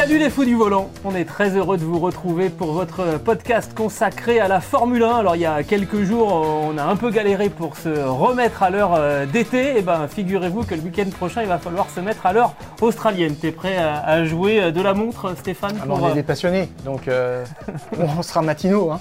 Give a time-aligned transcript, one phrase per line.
[0.00, 3.74] Salut les fous du volant, on est très heureux de vous retrouver pour votre podcast
[3.76, 5.16] consacré à la Formule 1.
[5.16, 8.70] Alors il y a quelques jours on a un peu galéré pour se remettre à
[8.70, 12.24] l'heure euh, d'été, et ben figurez-vous que le week-end prochain il va falloir se mettre
[12.24, 13.36] à l'heure australienne.
[13.36, 16.70] T'es prêt à, jouer euh, de la montre Stéphane Alors, On est euh, des passionnés,
[16.86, 17.02] donc
[17.98, 18.92] on sera matinaux.
[18.92, 19.00] Hein.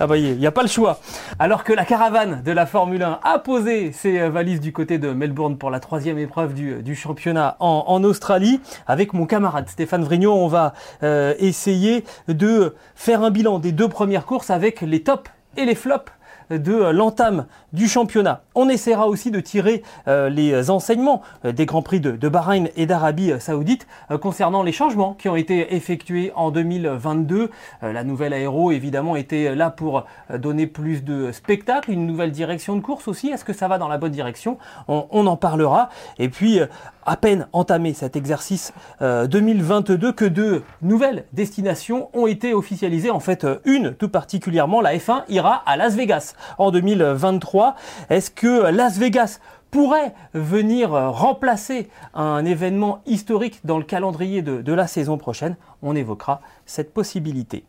[0.00, 0.98] Ah bah il n'y a pas le choix.
[1.38, 5.12] Alors que la caravane de la Formule 1 a posé ses valises du côté de
[5.12, 10.37] Melbourne pour la troisième épreuve du, championnat en, en, Australie, avec mon camarade Stéphane Vrignon,
[10.38, 15.30] on va euh, essayer de faire un bilan des deux premières courses avec les tops
[15.56, 16.10] et les flops
[16.50, 18.42] de l'entame du championnat.
[18.54, 22.70] On essaiera aussi de tirer euh, les enseignements euh, des Grands Prix de, de Bahreïn
[22.74, 23.86] et d'Arabie Saoudite
[24.22, 27.50] concernant les changements qui ont été effectués en 2022.
[27.82, 32.80] la nouvelle aéro, évidemment, était là pour donner plus de spectacle, une nouvelle direction de
[32.80, 33.28] course aussi.
[33.28, 34.56] Est-ce que ça va dans la bonne direction?
[34.88, 35.90] On, on, en parlera.
[36.18, 36.60] Et puis,
[37.08, 43.10] à peine entamé cet exercice 2022 euh, que de nouvelles destinations ont été officialisées.
[43.10, 47.76] En fait, euh, une tout particulièrement, la F1 ira à Las Vegas en 2023.
[48.10, 54.72] Est-ce que Las Vegas pourrait venir euh, remplacer un événement historique dans le calendrier de
[54.72, 55.56] la saison prochaine?
[55.82, 57.64] On évoquera cette possibilité.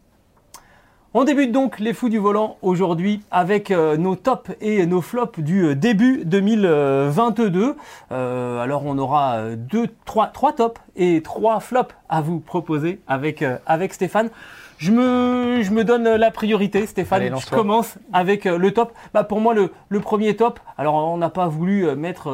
[1.15, 5.39] On débute donc les fous du volant aujourd'hui avec euh, nos tops et nos flops
[5.39, 7.75] du euh, début 2022.
[8.11, 13.43] Euh, alors on aura deux, trois, trois tops et trois flops à vous proposer avec,
[13.65, 14.29] avec Stéphane.
[14.77, 17.35] Je me, je me donne la priorité, Stéphane.
[17.39, 18.93] je commence avec le top.
[19.11, 22.31] Bah, pour moi, le, le premier top, alors on n'a pas voulu mettre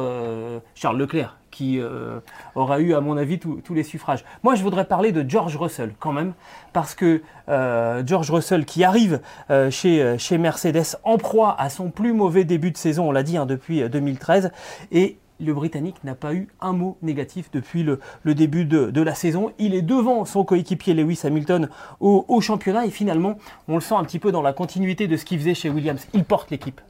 [0.74, 2.20] Charles Leclerc qui euh,
[2.54, 4.24] aura eu, à mon avis, tous les suffrages.
[4.42, 6.34] Moi, je voudrais parler de George Russell quand même,
[6.74, 12.12] parce que euh, George Russell qui arrive euh, chez, Mercedes en proie à son plus
[12.12, 14.50] mauvais début de saison, on l'a dit, hein, depuis 2013,
[14.92, 18.00] et le Britannique n'a pas eu un mot négatif depuis le,
[18.34, 19.52] début de, la saison.
[19.58, 23.38] Il est devant son coéquipier Lewis Hamilton au, championnat et finalement,
[23.68, 26.06] on le sent un petit peu dans la continuité de ce qu'il faisait chez Williams.
[26.12, 26.80] Il porte l'équipe.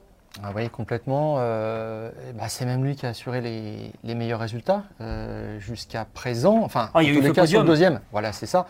[0.43, 1.37] Ah oui, complètement.
[1.39, 6.61] Euh, bah, c'est même lui qui a assuré les, meilleurs résultats euh, jusqu'à présent.
[6.63, 8.01] Enfin, ah, il y a eu les sur le deuxième.
[8.13, 8.67] Voilà, c'est ça.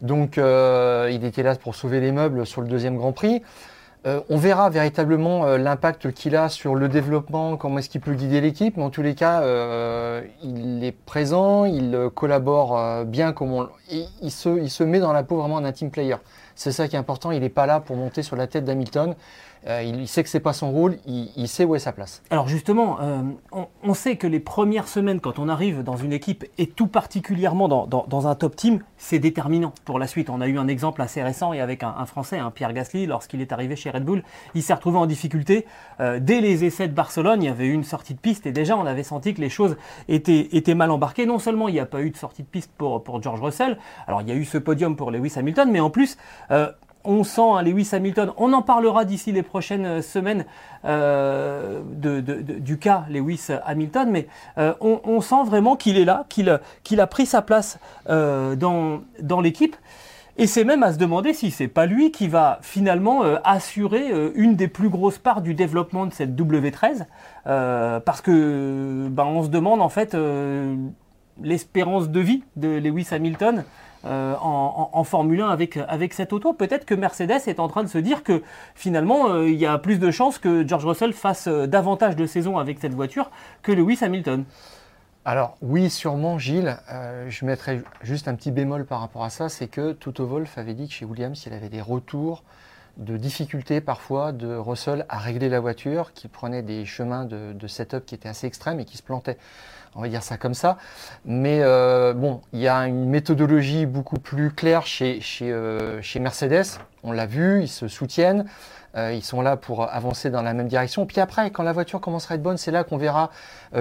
[0.00, 3.42] Donc, euh, il était là pour sauver les meubles sur le deuxième Grand Prix.
[4.04, 8.76] on verra véritablement l'impact qu'il a sur le développement, comment est-ce qu'il peut guider l'équipe.
[8.76, 9.42] Mais en tous les cas,
[10.42, 15.22] il est présent, il collabore bien, comme on, il, se, il se met dans la
[15.22, 16.16] peau vraiment d'un team player.
[16.56, 17.30] C'est ça qui est important.
[17.30, 19.14] Il n'est pas là pour monter sur la tête d'Hamilton.
[19.68, 22.22] Euh, il, sait que c'est pas son rôle, il, sait où est sa place.
[22.30, 23.22] Alors justement, euh,
[23.82, 27.68] on, sait que les premières semaines, quand on arrive dans une équipe, et tout particulièrement
[27.68, 30.30] dans, un top team, c'est déterminant pour la suite.
[30.30, 33.40] On a eu un exemple assez récent et avec un, Français, un Pierre Gasly, lorsqu'il
[33.40, 34.24] est arrivé chez Red Bull,
[34.54, 35.66] il s'est retrouvé en difficulté.
[36.00, 38.52] Euh, dès les essais de Barcelone, il y avait eu une sortie de piste et
[38.52, 39.76] déjà on avait senti que les choses
[40.08, 41.26] étaient, mal embarquées.
[41.26, 44.22] Non seulement il n'y a pas eu de sortie de piste pour George Russell, alors
[44.22, 46.16] il y a eu ce podium pour Lewis Hamilton, mais en plus
[47.04, 50.44] on sent un Lewis Hamilton, on en parlera d'ici les prochaines euh, semaines
[50.84, 54.26] euh, du cas Lewis Hamilton, mais
[54.58, 59.00] euh, on, sent vraiment qu'il est là, qu'il a pris sa place dans,
[59.42, 59.76] l'équipe.
[60.38, 64.56] Et c'est même à se demander si c'est pas lui qui va finalement assurer une
[64.56, 67.04] des plus grosses parts du développement de cette W13,
[67.44, 70.16] parce que ben, se demande en fait
[71.40, 73.64] l'espérance de vie de Lewis Hamilton.
[74.04, 76.52] Euh, en, Formule 1 avec, avec cette auto.
[76.52, 78.42] Peut-être que Mercedes est en train de se dire que
[78.74, 82.26] finalement, euh, il y a plus de chances que George Russell fasse euh, davantage de
[82.26, 83.30] saisons avec cette voiture
[83.62, 84.44] que Lewis Hamilton.
[85.24, 86.76] Alors oui, sûrement Gilles.
[87.28, 90.74] je mettrais juste un petit bémol par rapport à ça, c'est que Toto Wolff avait
[90.74, 92.42] dit que chez Williams, il avait des retours
[92.96, 97.66] de difficultés parfois de Russell à régler la voiture, qui prenait des chemins de, de
[97.68, 99.38] setup qui étaient assez extrêmes et qui se plantaient
[99.94, 100.78] on va dire ça comme ça.
[101.24, 106.20] Mais euh, bon, il y a une méthodologie beaucoup plus claire chez, chez, euh, chez
[106.20, 106.78] Mercedes.
[107.02, 108.46] On l'a vu, ils se soutiennent.
[108.94, 111.06] Euh, ils sont là pour avancer dans la même direction.
[111.06, 113.30] Puis après, quand la voiture commencera à être bonne, c'est là qu'on verra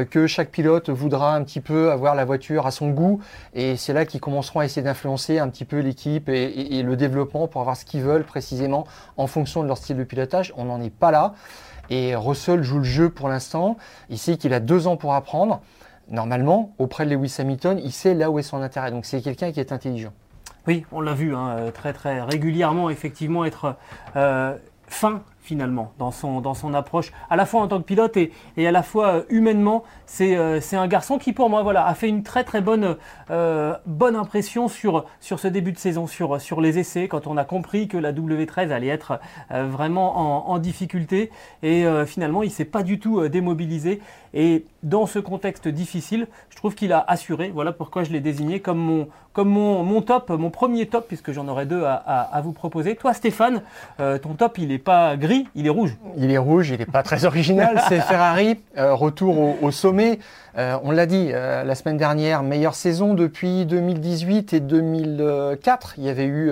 [0.09, 3.21] que chaque pilote voudra un petit peu avoir la voiture à son goût.
[3.53, 6.95] Et c'est là qu'ils commenceront à essayer d'influencer un petit peu l'équipe et, et, le
[6.95, 8.87] développement pour avoir ce qu'ils veulent précisément
[9.17, 10.53] en fonction de leur style de pilotage.
[10.55, 11.33] On n'en est pas là.
[11.89, 13.75] Et Russell joue le jeu pour l'instant.
[14.09, 15.59] Il sait qu'il a deux ans pour apprendre.
[16.11, 18.91] Normalement, auprès de Lewis Hamilton, il sait là où est son intérêt.
[18.91, 20.11] Donc c'est quelqu'un qui est intelligent.
[20.67, 23.75] Oui, on l'a vu hein, très très régulièrement, effectivement, être
[24.15, 24.55] euh,
[24.87, 28.31] fin finalement dans son, dans son approche, à la fois en tant que pilote et,
[28.57, 29.83] et à la fois euh, humainement.
[30.05, 32.97] C'est euh, c'est un garçon qui pour moi voilà, a fait une très très bonne,
[33.29, 37.37] euh, bonne impression sur, sur ce début de saison, sur, sur les essais, quand on
[37.37, 41.31] a compris que la W13 allait être vraiment en, en, difficulté.
[41.63, 44.01] Et finalement, il ne s'est pas du tout démobilisé.
[44.33, 47.51] Et dans ce contexte difficile, je trouve qu'il a assuré.
[47.53, 51.31] Voilà pourquoi je l'ai désigné comme mon, comme mon, mon, top, mon premier top, puisque
[51.31, 52.95] j'en aurais deux à, à, à, vous proposer.
[52.95, 53.61] Toi, Stéphane,
[53.97, 55.95] ton top, il n'est pas gris, il est rouge.
[56.17, 57.81] Il est rouge, il n'est pas très original.
[57.89, 60.19] C'est Ferrari, euh, retour au, au sommet.
[60.57, 65.95] Euh, on l'a dit euh, la semaine dernière, meilleure saison depuis 2018 et 2004.
[65.97, 66.51] Il y avait eu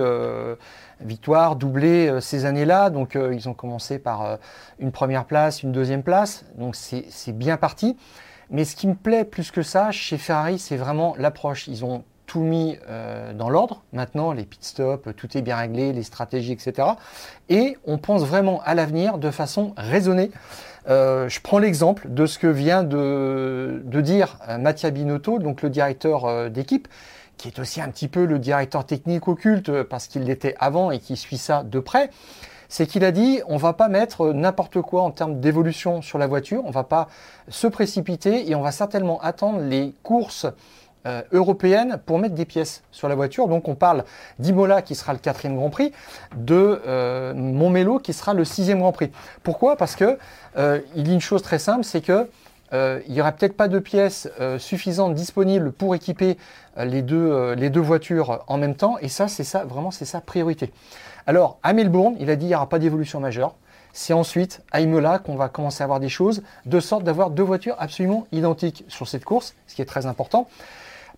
[1.00, 2.90] victoire, doublé ces années-là.
[2.90, 4.38] Donc ils ont commencé par
[4.78, 6.44] une première place, une deuxième place.
[6.56, 7.96] Donc c'est bien parti.
[8.50, 11.68] Mais ce qui me plaît plus que ça chez Ferrari, c'est vraiment l'approche.
[11.68, 13.82] Ils ont tout mis euh, dans l'ordre.
[13.92, 16.86] Maintenant, les pit stops, tout est bien réglé, les stratégies, etc.
[17.48, 20.30] Et on pense vraiment à l'avenir de façon raisonnée.
[20.88, 25.60] Euh, je prends l'exemple de ce que vient de, de dire euh, Mattia Binotto, donc
[25.62, 26.86] le directeur euh, d'équipe,
[27.36, 31.00] qui est aussi un petit peu le directeur technique occulte parce qu'il l'était avant et
[31.00, 32.10] qui suit ça de près
[32.70, 36.28] c'est qu'il a dit on va pas mettre n'importe quoi en termes d'évolution sur la
[36.28, 37.08] voiture, on va pas
[37.48, 40.46] se précipiter et on va certainement attendre les courses
[41.06, 43.48] euh, européenne pour mettre des pièces sur la voiture.
[43.48, 44.04] Donc on parle
[44.38, 45.92] d'Imola qui sera le quatrième Grand Prix,
[46.36, 49.10] de euh, Montmelo qui sera le sixième Grand Prix.
[49.42, 49.76] Pourquoi?
[49.76, 50.18] Parce que
[50.56, 52.28] euh, il dit une chose très simple, c'est que
[52.72, 56.36] euh, il n'y aura peut-être pas de pièces euh, suffisantes disponibles pour équiper
[56.76, 58.96] les, deux, les deux voitures en même temps.
[59.00, 60.72] Et ça, c'est ça, vraiment, c'est sa priorité.
[61.26, 63.54] Alors, à Melbourne, il a dit qu'il n'y aura pas d'évolution majeure.
[63.92, 67.42] C'est ensuite à Imola qu'on va commencer à avoir des choses, de sorte d'avoir deux
[67.42, 70.48] voitures absolument identiques sur cette course, ce qui est très important.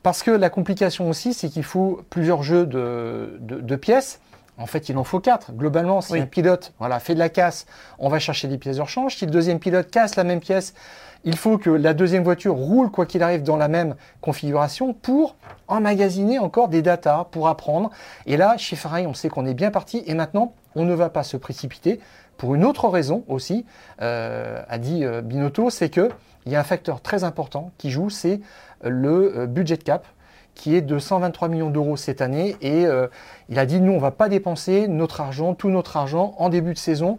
[0.02, 4.20] Parce que la complication aussi, c'est qu'il faut plusieurs jeux de, de, de, pièces.
[4.58, 5.52] En fait, il en faut quatre.
[5.52, 6.20] Globalement, si oui.
[6.20, 7.66] un pilote voilà, fait de la casse,
[7.99, 9.16] on va chercher des pièces de rechange.
[9.16, 10.75] Si le deuxième pilote casse la même pièce,
[11.25, 15.37] il faut que la deuxième voiture roule, quoi qu'il arrive, dans la même configuration pour
[15.69, 17.90] emmagasiner encore des datas, pour apprendre.
[18.26, 20.02] Et là, chez Ferrari, on sait qu'on est bien parti.
[20.06, 22.00] Et maintenant, on ne va pas se précipiter.
[22.43, 23.65] Pour une autre raison aussi,
[24.00, 26.11] euh, a dit euh, Binotto, c'est que
[26.44, 28.41] il y a un facteur très important qui joue, c'est
[28.83, 30.05] le euh, budget cap
[30.56, 32.56] qui est de 123 millions d'euros cette année.
[32.61, 32.85] Et
[33.49, 36.50] il a dit, nous, on ne va pas dépenser notre argent, tout notre argent, en
[36.50, 37.17] début de saison,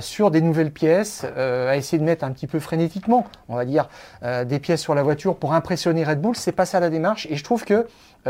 [0.00, 3.90] sur des nouvelles pièces, à essayer de mettre un petit peu frénétiquement, on va dire,
[4.46, 6.36] des pièces sur la voiture pour impressionner Red Bull.
[6.36, 7.26] C'est pas ça la démarche.
[7.28, 7.86] Et je trouve que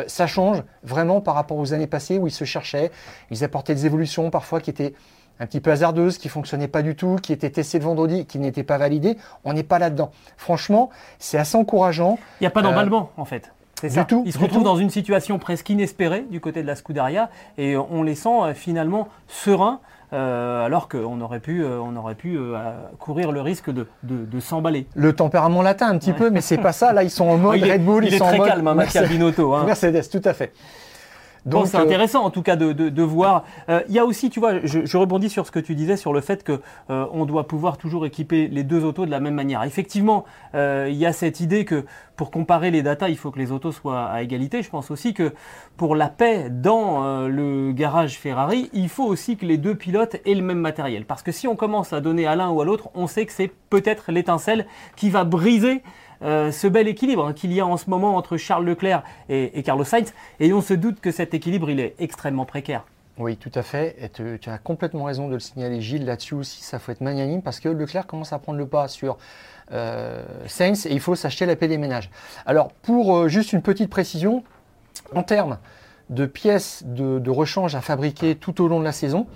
[0.09, 2.91] ça change vraiment par rapport aux années passées où ils se cherchaient,
[3.31, 4.95] ils apportaient des évolutions parfois qui étaient
[5.41, 8.39] un petit peu hasardeuse, qui fonctionnait pas du tout, qui était testée le vendredi, qui
[8.39, 9.17] n'était pas validée.
[9.45, 10.11] On n'est pas là-dedans.
[10.37, 12.19] Franchement, c'est assez encourageant.
[12.41, 13.53] Il n'y a pas d'emballement, euh, en fait.
[13.81, 14.05] C'est ça.
[14.05, 17.29] Tout, il se retrouve dans une situation presque inespérée du côté de la Scuderia
[17.59, 19.81] et on les sent euh, finalement sereins.
[20.15, 22.55] Euh, alors qu'on aurait pu, euh, on aurait pu euh,
[23.01, 24.87] courir le risque de, de, de s'emballer.
[24.95, 26.17] Le tempérament latin un petit ouais.
[26.17, 26.93] peu, mais c'est pas ça.
[26.93, 28.49] Là, ils sont en mode oh, Red Bull, il ils est sont très en mode
[28.49, 29.55] calme, hein, Mathieu Binotto.
[29.55, 29.65] Hein.
[29.65, 30.53] Mercedes, tout à fait.
[31.47, 31.83] Donc c'est euh...
[31.83, 33.45] intéressant en tout cas de, de, de voir.
[33.69, 35.97] Il euh, y a aussi, tu vois, je, je, rebondis sur ce que tu disais
[35.97, 36.61] sur le fait que
[36.91, 39.63] euh, on doit pouvoir toujours équiper les deux autos de la même manière.
[39.65, 40.25] Effectivement,
[40.55, 41.85] il euh, y a cette idée que
[42.17, 44.63] pour comparer les datas, il faut que les autos soient à égalité.
[44.63, 45.33] Je pense aussi que
[45.77, 50.17] pour la paix dans euh, le garage Ferrari, il faut aussi que les deux pilotes
[50.25, 51.07] aient le même matériel.
[51.07, 53.33] Parce que si on commence à donner à l'un ou à l'autre, on sait que
[53.33, 55.83] c'est peut-être l'étincelle qui va briser
[56.25, 59.85] euh, ce bel équilibre qu'il y a en ce moment entre Charles Leclerc et, Carlos
[59.85, 60.13] Sainz.
[60.41, 62.85] Et on se doute que cet équilibre, il est extrêmement précaire.
[63.19, 63.97] Oui, tout à fait.
[64.01, 66.05] Et tu, tu as complètement raison de le signaler, Gilles.
[66.05, 69.19] Là-dessus aussi, ça faut être magnanime parce que Leclerc commence à prendre le pas sur
[69.73, 72.11] euh, Sainz et il faut s'acheter la paix des ménages.
[72.47, 74.43] Alors, pour euh, juste une petite précision,
[75.15, 75.59] en termes
[76.11, 79.27] de pièces de, de rechange à fabriquer tout au long de la saison,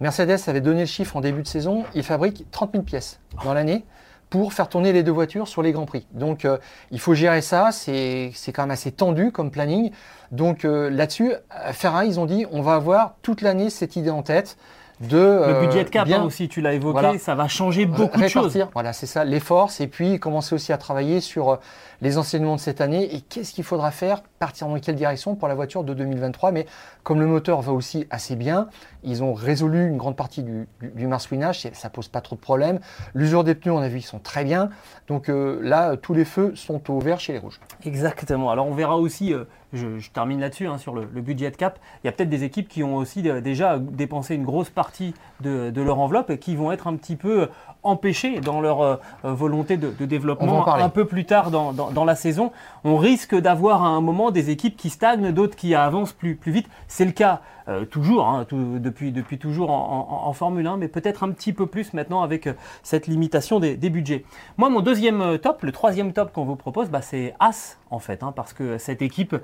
[0.00, 3.54] Mercedes avait donné le chiffre en début de saison, il fabrique 30 000 pièces dans
[3.54, 3.84] l'année
[4.30, 6.06] pour faire tourner les deux voitures sur les Grands Prix.
[6.12, 6.58] Donc euh,
[6.90, 9.90] il faut gérer ça, c'est quand même assez tendu comme planning.
[10.32, 11.32] Donc euh, là-dessus,
[11.72, 14.56] Ferrari, ils ont dit on va avoir toute l'année cette idée en tête.
[14.98, 17.84] De, le budget de cap bien, hein, aussi, tu l'as évoqué, voilà, ça va changer
[17.84, 18.66] beaucoup répartir, de choses.
[18.72, 21.58] Voilà, c'est ça, les forces, et puis commencer aussi à travailler sur
[22.00, 25.48] les enseignements de cette année et qu'est-ce qu'il faudra faire partir dans quelle direction pour
[25.48, 26.52] la voiture de 2023.
[26.52, 26.66] Mais
[27.02, 28.68] comme le moteur va aussi assez bien,
[29.02, 32.80] ils ont résolu une grande partie du, du, marsouinage, ça pose pas trop de problèmes.
[33.14, 34.70] L'usure des pneus, on a vu, ils sont très bien.
[35.08, 37.60] Donc euh, là, tous les feux sont au vert chez les rouges.
[37.84, 38.50] Exactement.
[38.50, 42.06] Alors on verra aussi, euh, je, termine là-dessus, hein, sur le, budget de cap, il
[42.06, 45.72] y a peut-être des équipes qui ont aussi euh, déjà dépensé une grosse partie de,
[45.80, 47.48] leur enveloppe et qui vont être un petit peu
[47.84, 52.52] empêchés dans leur volonté de, développement un peu plus tard dans, dans la saison.
[52.84, 56.68] On risque d'avoir à un moment des équipes qui stagnent, d'autres qui avancent plus, vite.
[56.88, 61.52] C'est le cas euh, toujours, hein, depuis, toujours en, Formule 1, mais peut-être un petit
[61.52, 62.52] peu plus maintenant avec euh,
[62.84, 64.24] cette limitation des, budgets.
[64.56, 67.98] Moi, mon deuxième euh, top, le troisième top qu'on vous propose, bah, c'est As en
[67.98, 69.36] fait, hein, parce que cette équipe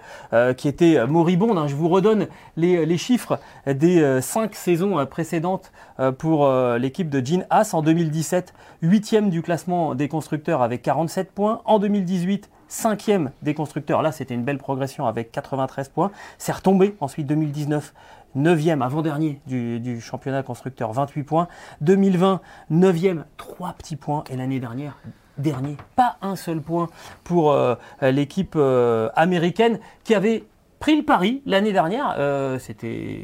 [0.56, 5.70] qui était moribonde, hein, je vous redonne les, chiffres des cinq saisons précédentes
[6.18, 11.62] pour l'équipe de Jean As en 2017, huitième du classement des constructeurs avec 47 points,
[11.64, 14.02] en 2018 cinquième des constructeurs.
[14.02, 16.10] Là, c'était une belle progression avec 93 points.
[16.38, 17.94] C'est retombé ensuite 2019.
[18.34, 21.48] 9e, avant-dernier du, championnat constructeur, 28 points.
[21.82, 22.40] 2020,
[22.72, 24.24] 9e, 3 petits points.
[24.30, 24.96] Et l'année dernière,
[25.36, 26.88] dernier, pas un seul point
[27.24, 30.44] pour euh, l'équipe euh, américaine qui avait
[30.82, 32.16] pris le pari l'année dernière.
[32.18, 33.20] Euh, c'était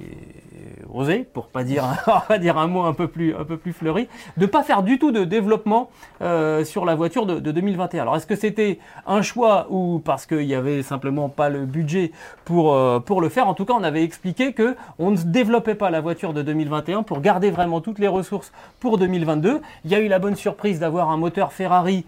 [0.95, 1.85] osé, pour pas dire,
[2.29, 5.01] pas dire un mot un peu plus, un peu plus fleuri, de pas faire du
[5.01, 5.91] tout de développement
[6.23, 8.03] euh, sur la voiture de, 2021.
[8.03, 12.13] Alors est-ce que c'était un choix ou parce qu'il y avait simplement pas le budget
[12.45, 13.49] pour, euh, pour le faire?
[13.49, 17.03] En tout cas, on avait expliqué que on ne développait pas la voiture de 2021
[17.03, 19.63] pour garder vraiment toutes les ressources pour 2022.
[19.85, 22.07] Il y a eu la bonne surprise d'avoir un moteur Ferrari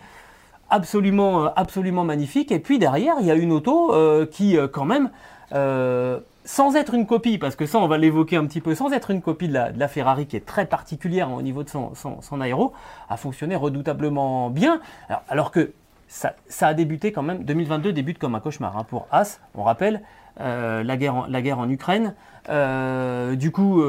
[0.71, 2.53] absolument, absolument magnifique.
[2.53, 3.93] Et puis derrière, il y a une auto
[4.31, 5.11] qui, quand même,
[5.53, 8.93] euh, sans être une copie, parce que ça on va l'évoquer un petit peu, sans
[8.93, 12.73] être une copie de la, Ferrari qui est très particulière au niveau de son, aéro,
[13.09, 14.81] a fonctionné redoutablement bien.
[15.29, 15.73] Alors, que
[16.09, 20.03] ça, a débuté quand même, 2022 débute comme un cauchemar hein, pour As, on rappelle,
[20.41, 22.15] euh, la, guerre en, la guerre en Ukraine.
[22.49, 23.83] Euh, du coup,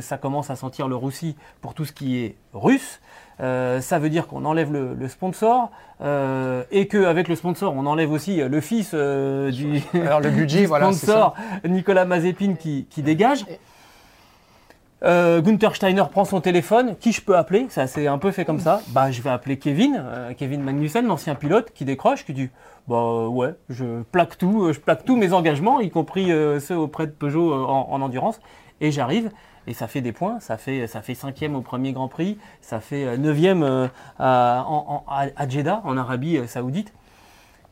[0.00, 3.00] ça commence à sentir le roussi pour tout ce qui est russe.
[3.42, 5.70] Euh, ça veut dire qu'on enlève le, sponsor
[6.00, 10.66] euh, et qu'avec le sponsor, on enlève aussi le fils euh, du, Alors, le budget,
[10.66, 11.34] sponsor,
[11.64, 13.44] Nicolas Mazepin, qui, dégage.
[15.04, 16.94] Gunther Steiner prend son téléphone.
[17.00, 17.66] Qui je peux appeler?
[17.70, 18.80] Ça s'est un peu fait comme ça.
[18.90, 20.04] Bah, je vais appeler Kevin,
[20.38, 22.50] Kevin Magnussen, l'ancien pilote, qui décroche, qui dit
[22.86, 26.28] Bah ouais, je plaque tout, je plaque tous mes engagements, y compris
[26.60, 28.38] ceux auprès de Peugeot en endurance,
[28.80, 29.30] et j'arrive
[29.66, 30.40] et ça fait des points.
[30.40, 33.88] Ça fait, ça fait cinquième au premier Grand Prix, ça fait euh, neuvième euh,
[34.18, 34.66] à,
[35.36, 36.92] à, Jeddah, en Arabie euh, Saoudite.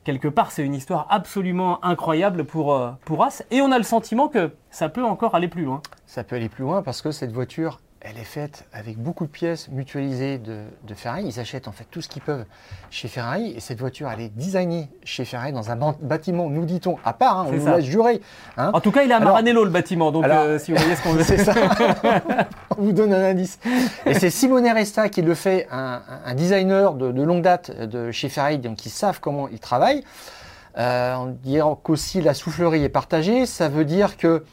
[0.04, 4.28] Quelque part, c'est une histoire absolument incroyable pour, pour As, et on a le sentiment
[4.28, 5.82] que ça peut encore aller plus loin.
[6.06, 9.30] Ça peut aller plus loin parce que cette voiture elle est faite avec beaucoup de
[9.30, 10.64] pièces mutualisées de,
[10.94, 11.24] Ferrari.
[11.26, 12.44] Ils achètent en fait tout ce qu'ils peuvent
[12.90, 13.52] chez Ferrari.
[13.54, 17.40] Et cette voiture, elle est designée chez Ferrari dans un bâtiment, nous dit-on, à part,
[17.40, 18.22] hein, on nous l'a juré.
[18.56, 18.70] Hein.
[18.72, 20.12] En tout cas, il est à Maranello, le bâtiment.
[20.12, 21.22] Donc, euh, si vous voyez ce qu'on veut.
[21.22, 21.54] C'est ça.
[22.78, 23.58] on vous donne un indice.
[24.06, 26.00] Et c'est Simone Resta qui le fait, un,
[26.34, 30.04] designer de, longue date de chez Ferrari, donc ils savent comment ils travaillent.
[30.78, 34.44] Euh, en disant qu'aussi la soufflerie est partagée, ça veut dire que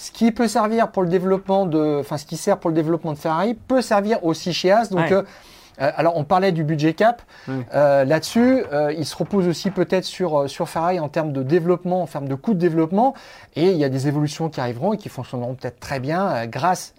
[0.00, 3.12] ce qui peut servir pour le développement de, enfin ce qui sert pour le développement
[3.12, 4.88] de Ferrari peut servir aussi chez As.
[4.88, 5.22] Donc euh, euh,
[5.80, 7.22] alors, on parlait du budget cap.
[7.48, 12.02] Euh, là-dessus, euh, il se repose aussi peut-être sur, sur Ferrari en termes de développement,
[12.02, 13.14] en termes de coût de développement.
[13.56, 16.94] Et il y a des évolutions qui arriveront et qui fonctionneront peut-être très bien grâce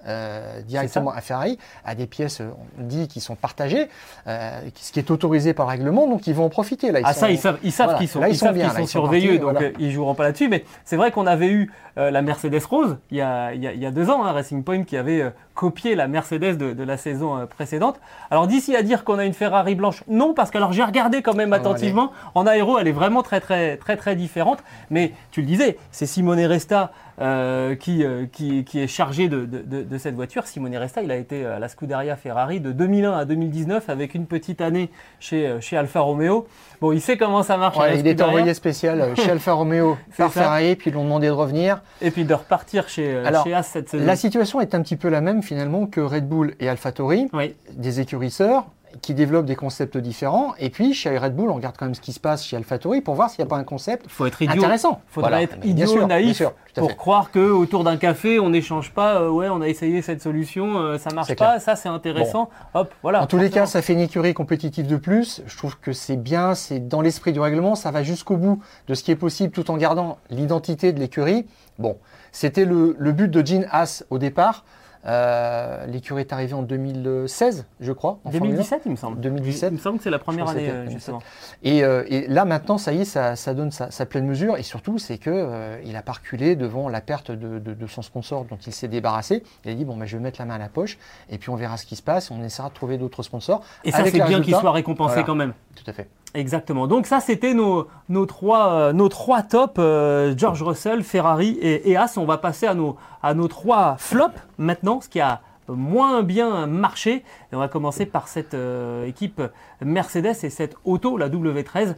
[0.65, 3.87] directement à Ferrari, à des pièces, on dit, qui sont partagées,
[4.25, 6.07] ce qui est autorisé par le règlement.
[6.07, 6.91] Donc, ils vont en profiter.
[6.91, 9.57] Là, ah, ça, ils savent, ils savent qu'ils sont, ils, savent bien, sont surveillés, donc
[9.79, 10.49] ils joueront pas là-dessus.
[10.49, 13.91] Mais c'est vrai qu'on avait eu la Mercedes Rose il y a, il y a,
[13.91, 17.99] deux ans, hein, Racing Point, qui avait copier la Mercedes de, la saison euh, précédente.
[18.29, 21.21] Alors d'ici à dire qu'on a une Ferrari blanche, non, parce que alors j'ai regardé
[21.21, 22.11] quand même attentivement.
[22.35, 24.59] En aéro, elle est vraiment très très très très différente.
[24.89, 26.91] Mais tu le disais, c'est Simone Resta
[27.21, 30.47] euh, qui, euh, qui, qui, est chargé de, de, de, cette voiture.
[30.47, 34.25] Simone Resta, il a été à la Scuderia Ferrari de 2001 à 2019 avec une
[34.25, 36.47] petite année chez, chez Alfa Romeo.
[36.81, 37.77] Bon, il sait comment ça marche.
[37.95, 41.81] il est envoyé spécial chez Alfa Romeo par Ferrari, puis ils l'ont demandé de revenir.
[42.01, 44.05] Et puis de repartir chez, Alors, chez As cette saison.
[44.05, 47.29] La situation est un petit peu la même finalement que Red Bull et AlphaTauri,
[47.73, 48.65] des écurisseurs
[49.01, 50.53] qui développent des concepts différents.
[50.59, 53.01] Et puis, chez Red Bull, on regarde quand même ce qui se passe chez AlphaTauri
[53.01, 54.57] pour voir s'il n'y a pas un concept faut être idiot.
[54.57, 55.01] intéressant.
[55.09, 56.43] Il faudrait être idiot, naïf
[56.75, 59.21] pour croire que autour d'un café, on n'échange pas.
[59.21, 61.59] Euh, ouais, on a essayé cette solution, euh, ça marche pas.
[61.59, 62.49] Ça, c'est intéressant.
[62.73, 63.21] Hop, voilà.
[63.21, 65.41] En tous les cas, ça fait une écurie compétitive de plus.
[65.47, 67.75] Je trouve que c'est bien, c'est dans l'esprit du règlement.
[67.75, 71.45] Ça va jusqu'au bout de ce qui est possible, tout en gardant l'identité de l'écurie.
[71.79, 71.97] Bon,
[72.31, 74.63] c'était le, but de Gene Haas au départ.
[75.05, 78.19] Euh, L'écurie est arrivée en 2016, je crois.
[78.23, 79.19] En 2017, il me semble.
[79.19, 79.71] 2017.
[79.71, 81.21] Il me semble que c'est la première année, euh, justement.
[81.63, 84.57] Et, euh, et, là, maintenant, ça y est, ça, ça donne sa, sa, pleine mesure.
[84.57, 87.87] Et surtout, c'est qu'il euh, il a pas reculé devant la perte de, de, de
[87.87, 89.43] son sponsor dont il s'est débarrassé.
[89.65, 90.97] Il a dit bon, ben, je vais mettre la main à la poche
[91.29, 92.31] et puis on verra ce qui se passe.
[92.31, 93.63] On essaiera de trouver d'autres sponsors.
[93.83, 95.25] Et ça, c'est bien qu'il soit récompensé voilà.
[95.25, 95.53] quand même.
[95.75, 96.07] Tout à fait.
[96.33, 96.87] Exactement.
[96.87, 101.91] Donc ça, c'était nos, nos, trois, euh, nos trois tops, euh, George Russell, Ferrari et,
[101.91, 102.17] et As.
[102.17, 106.67] On va passer à nos, à nos trois flops maintenant, ce qui a moins bien
[106.67, 107.23] marché.
[107.51, 109.41] Et on va commencer par cette euh, équipe
[109.81, 111.95] Mercedes et cette auto, la W13,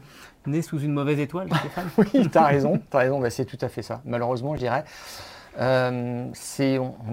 [0.47, 1.89] née sous une mauvaise étoile, Stéphane.
[1.97, 2.79] oui, tu as raison.
[2.91, 3.19] Raison.
[3.19, 4.01] Bah, c'est tout à fait ça.
[4.05, 4.83] Malheureusement, je dirais.
[5.59, 6.31] On,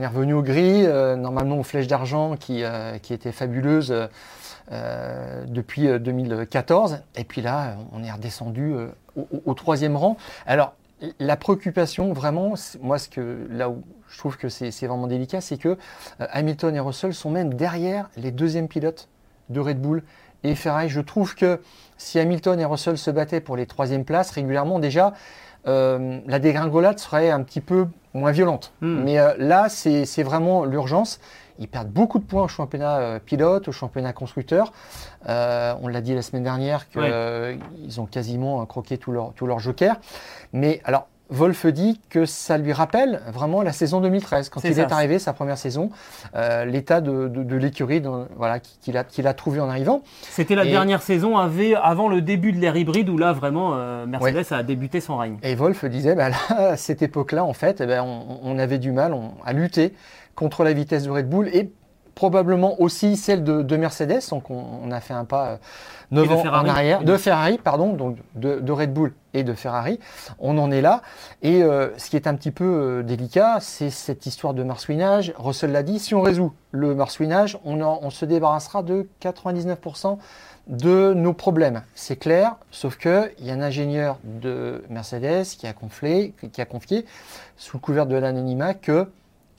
[0.01, 0.87] est revenu au gris,
[1.19, 2.63] normalement aux flèches d'argent qui,
[3.03, 3.95] qui étaient fabuleuses
[4.73, 7.01] euh, depuis 2014.
[7.17, 8.75] Et puis là, on est redescendu
[9.17, 10.17] au, au, troisième rang.
[10.47, 10.75] Alors,
[11.19, 15.57] la préoccupation, vraiment, moi, ce que, là où je trouve que c'est, vraiment délicat, c'est
[15.57, 15.79] que
[16.19, 19.09] Hamilton et Russell sont même derrière les deuxièmes pilotes
[19.49, 20.03] de Red Bull
[20.43, 20.89] et Ferrari.
[20.89, 21.61] Je trouve que
[21.97, 25.15] si Hamilton et Russell se battaient pour les troisièmes places régulièrement, déjà,
[25.67, 28.73] euh, la dégringolade serait un petit peu moins violente.
[28.81, 29.03] Hmm.
[29.05, 31.21] Mais euh, là, c'est vraiment l'urgence.
[31.61, 34.73] Ils perdent beaucoup de points au championnat euh, pilote, au championnat constructeur.
[35.29, 37.59] Euh, on l'a dit la semaine dernière qu'ils Ouais.
[37.99, 39.97] ont quasiment croqué tous leurs tout leur jokers.
[40.53, 44.83] Mais alors, Wolf dit que ça lui rappelle vraiment la saison 2013, quand il ça.
[44.83, 45.91] est arrivé, sa première saison,
[46.35, 48.03] euh, l'état de, de, de l'écurie
[48.37, 50.03] voilà, qu'il a, trouvé en arrivant.
[50.23, 54.07] C'était la Et- dernière saison avant le début de l'ère hybride où là, vraiment, euh,
[54.07, 55.39] Mercedes a débuté son règne.
[55.45, 56.37] Et Wolf disait, bah là,
[56.73, 59.95] à cette époque-là, en fait, eh ben, on, on avait du mal on- à lutter
[60.35, 61.71] contre la vitesse de Red Bull et
[62.15, 64.21] probablement aussi celle de, de Mercedes.
[64.31, 65.57] Donc on, on a fait un pas euh,
[66.11, 67.03] neuf Et de ans en arrière.
[67.03, 69.99] De Ferrari, pardon, donc de, de Red Bull et de Ferrari.
[70.39, 71.03] On en est là.
[71.43, 75.33] Et euh, ce qui est un petit peu euh, délicat, c'est cette histoire de marsouinage.
[75.39, 80.19] Russell l'a dit, si on résout le marsouinage, on, en- on se débarrassera de 99%
[80.67, 81.83] de nos problèmes.
[81.95, 86.65] C'est clair, sauf qu'il y a un ingénieur de Mercedes qui a, conflé, qui a
[86.67, 87.07] confié,
[87.57, 88.75] sous le couvert de l'anonymat,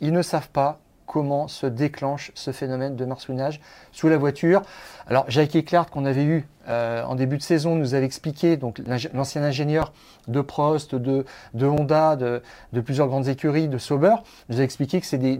[0.02, 4.64] qu'ils ne savent pas comment se déclenche ce phénomène de marsouinage sous la voiture.
[5.08, 8.82] Alors, Jacques Eclair, qu'on avait eu euh, en début de saison, nous avait expliqué, donc
[9.14, 9.94] l'ancien ingénieur
[10.28, 11.26] de Prost, de,
[11.62, 12.42] Honda, de,
[12.82, 14.16] plusieurs grandes écuries, de Sauber,
[14.50, 15.40] nous a expliqué que c'est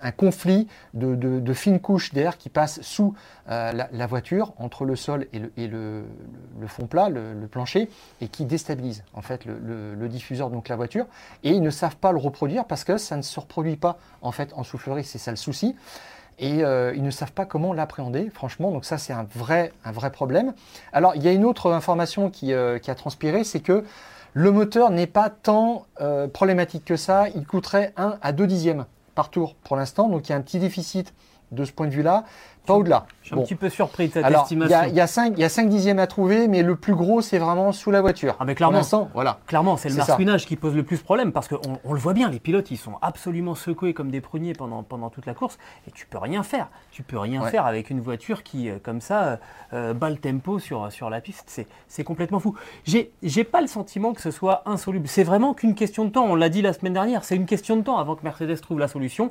[0.00, 3.14] un conflit de, fines couches d'air qui passent sous
[3.50, 6.04] euh, la, voiture, entre le sol et le,
[6.66, 7.88] fond plat, le, le plancher,
[8.20, 11.06] et qui déstabilise en fait le diffuseur, donc la voiture.
[11.42, 14.32] Et ils ne savent pas le reproduire parce que ça ne se reproduit pas en
[14.32, 15.74] fait en soufflerie, c'est ça le souci
[16.40, 18.72] et euh, ils ne savent pas comment l'appréhender, franchement.
[18.72, 19.72] Donc ça, c'est un vrai,
[20.12, 20.54] problème.
[20.92, 23.84] Alors, il y a une autre information qui, euh, qui a transpiré, c'est que
[24.32, 27.28] le moteur n'est pas tant euh, problématique que ça.
[27.34, 30.08] Il coûterait 1 à 2 dixièmes par tour pour l'instant.
[30.08, 31.12] Donc, il y a un petit déficit
[31.52, 32.24] de ce point de vue-là,
[32.66, 33.06] pas au-delà.
[33.22, 34.78] Je suis un petit peu surpris de cette Alors, il y, estimation.
[34.78, 36.94] a, il y a 5, il y a 5 dixièmes à trouver, mais le plus
[36.94, 38.36] gros, c'est vraiment sous la voiture.
[38.38, 38.80] Ah, mais clairement.
[39.14, 39.38] Voilà.
[39.46, 42.28] Clairement, c'est le marsouinage qui pose le plus problème parce qu'on on le voit bien,
[42.30, 45.58] les pilotes ils sont absolument secoués comme des pruniers pendant, pendant toute la course
[45.88, 46.68] et tu peux rien faire.
[46.92, 47.50] Tu peux rien Ouais.
[47.50, 49.36] faire avec une voiture qui, euh, comme ça, euh,
[49.72, 51.44] euh, bat le tempo sur, sur la piste.
[51.88, 52.54] C'est- complètement fou.
[52.84, 55.06] J'ai pas le sentiment que ce soit insoluble.
[55.08, 56.24] C'est vraiment qu'une question de temps.
[56.26, 58.78] On l'a dit la semaine dernière, c'est une question de temps avant que Mercedes trouve
[58.78, 59.30] la solution.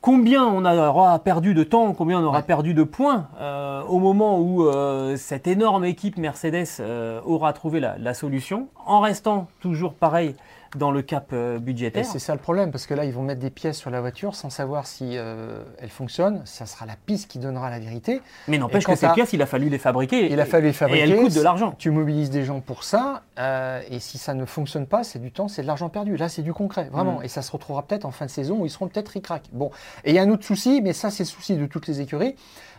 [0.00, 2.44] Combien on aura perdu de temps, combien on aura Ouais.
[2.44, 7.80] perdu de points euh, au moment où euh, cette énorme équipe Mercedes euh, aura trouvé
[7.80, 10.36] la, la solution, en restant toujours pareil
[10.74, 12.04] dans le cap euh, budgétaire.
[12.04, 14.34] c'est ça le problème, parce que là, ils vont mettre des pièces sur la voiture
[14.34, 16.42] sans savoir si euh, elles fonctionnent.
[16.44, 18.20] Ça sera la piste qui donnera la vérité.
[18.48, 20.30] Mais n'empêche que ces pièces, il a fallu les fabriquer.
[20.30, 21.00] Il a fallu les fabriquer.
[21.00, 21.74] Et elles coûtent de l'argent.
[21.78, 25.30] Tu mobilises des gens pour ça, euh, et si ça ne fonctionne pas, c'est du
[25.30, 26.16] temps, c'est de l'argent perdu.
[26.16, 27.20] Là, c'est du concret, vraiment.
[27.20, 27.24] Mm.
[27.24, 29.44] Et ça se retrouvera peut-être en fin de saison où ils seront peut-être ric-rac.
[29.52, 29.70] Bon,
[30.04, 32.00] et il y a un autre souci, mais ça, c'est le souci de toutes les
[32.00, 32.34] écuries.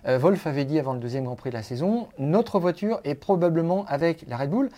[0.08, 3.16] Euh, Wolf avait dit avant le deuxième Grand Prix de la saison, notre voiture est
[3.16, 4.70] probablement avec la Red Bull,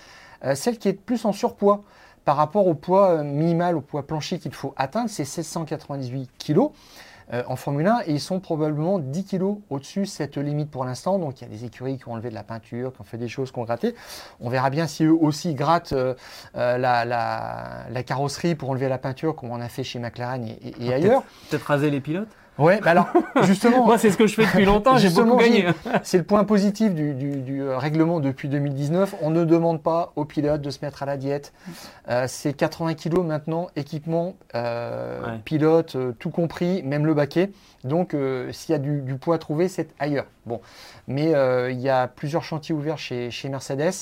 [0.53, 1.83] celle qui est plus en surpoids
[2.29, 6.59] par rapport au poids euh, minimal, au poids plancher qu'il faut atteindre, c'est 798 kg
[7.33, 10.85] euh, en Formule 1 et ils sont probablement 10 kg au-dessus de cette limite pour
[10.85, 11.17] l'instant.
[11.17, 13.17] Donc il y a des écuries qui ont enlevé de la peinture, qui ont fait
[13.17, 13.95] des choses, qui ont gratté.
[14.41, 16.13] On verra bien si eux aussi grattent euh,
[16.53, 20.51] la, la- la carrosserie pour enlever la peinture, comme on a fait chez McLaren et,
[20.51, 21.23] et- et ailleurs.
[21.49, 22.27] Peut-être raser les pilotes?
[22.59, 23.07] Ouais, bah alors
[23.43, 24.97] justement, Moi, c'est ce que je fais depuis longtemps.
[24.97, 25.65] J'ai Justement, beaucoup gagné.
[26.03, 29.15] c'est le point positif du, du- du, euh, règlement depuis 2019.
[29.21, 31.53] On ne demande pas aux pilotes de se mettre à la diète.
[32.09, 35.39] Euh, c'est 80 kg maintenant, équipement, euh, Ouais.
[35.43, 37.51] pilote, euh, tout compris, même le baquet.
[37.83, 40.25] Donc, euh, s'il y a du, du poids à trouver, c'est ailleurs.
[40.45, 40.59] Bon,
[41.07, 43.93] mais euh, il y a plusieurs chantiers ouverts chez, chez Mercedes.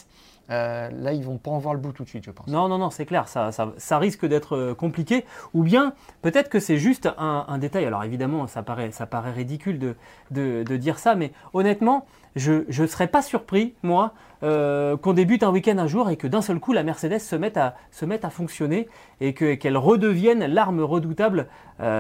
[0.50, 2.48] Euh, là, ils vont pas en voir le bout tout de suite, je pense.
[2.48, 5.26] Non, non, non, c'est clair, ça, risque d'être euh, compliqué.
[5.54, 7.86] Ou bien, peut-être que c'est juste un, détail.
[7.86, 8.92] Alors évidemment, ça paraît,
[9.32, 9.96] ridicule de,
[10.32, 12.06] de, dire ça, mais honnêtement,
[12.38, 16.28] je ne serais pas surpris, moi, euh, qu'on débute un week-end un jour et que
[16.28, 18.88] d'un seul coup, la Mercedes se mette à, fonctionner
[19.19, 21.47] et qu'elle redevienne l'arme redoutable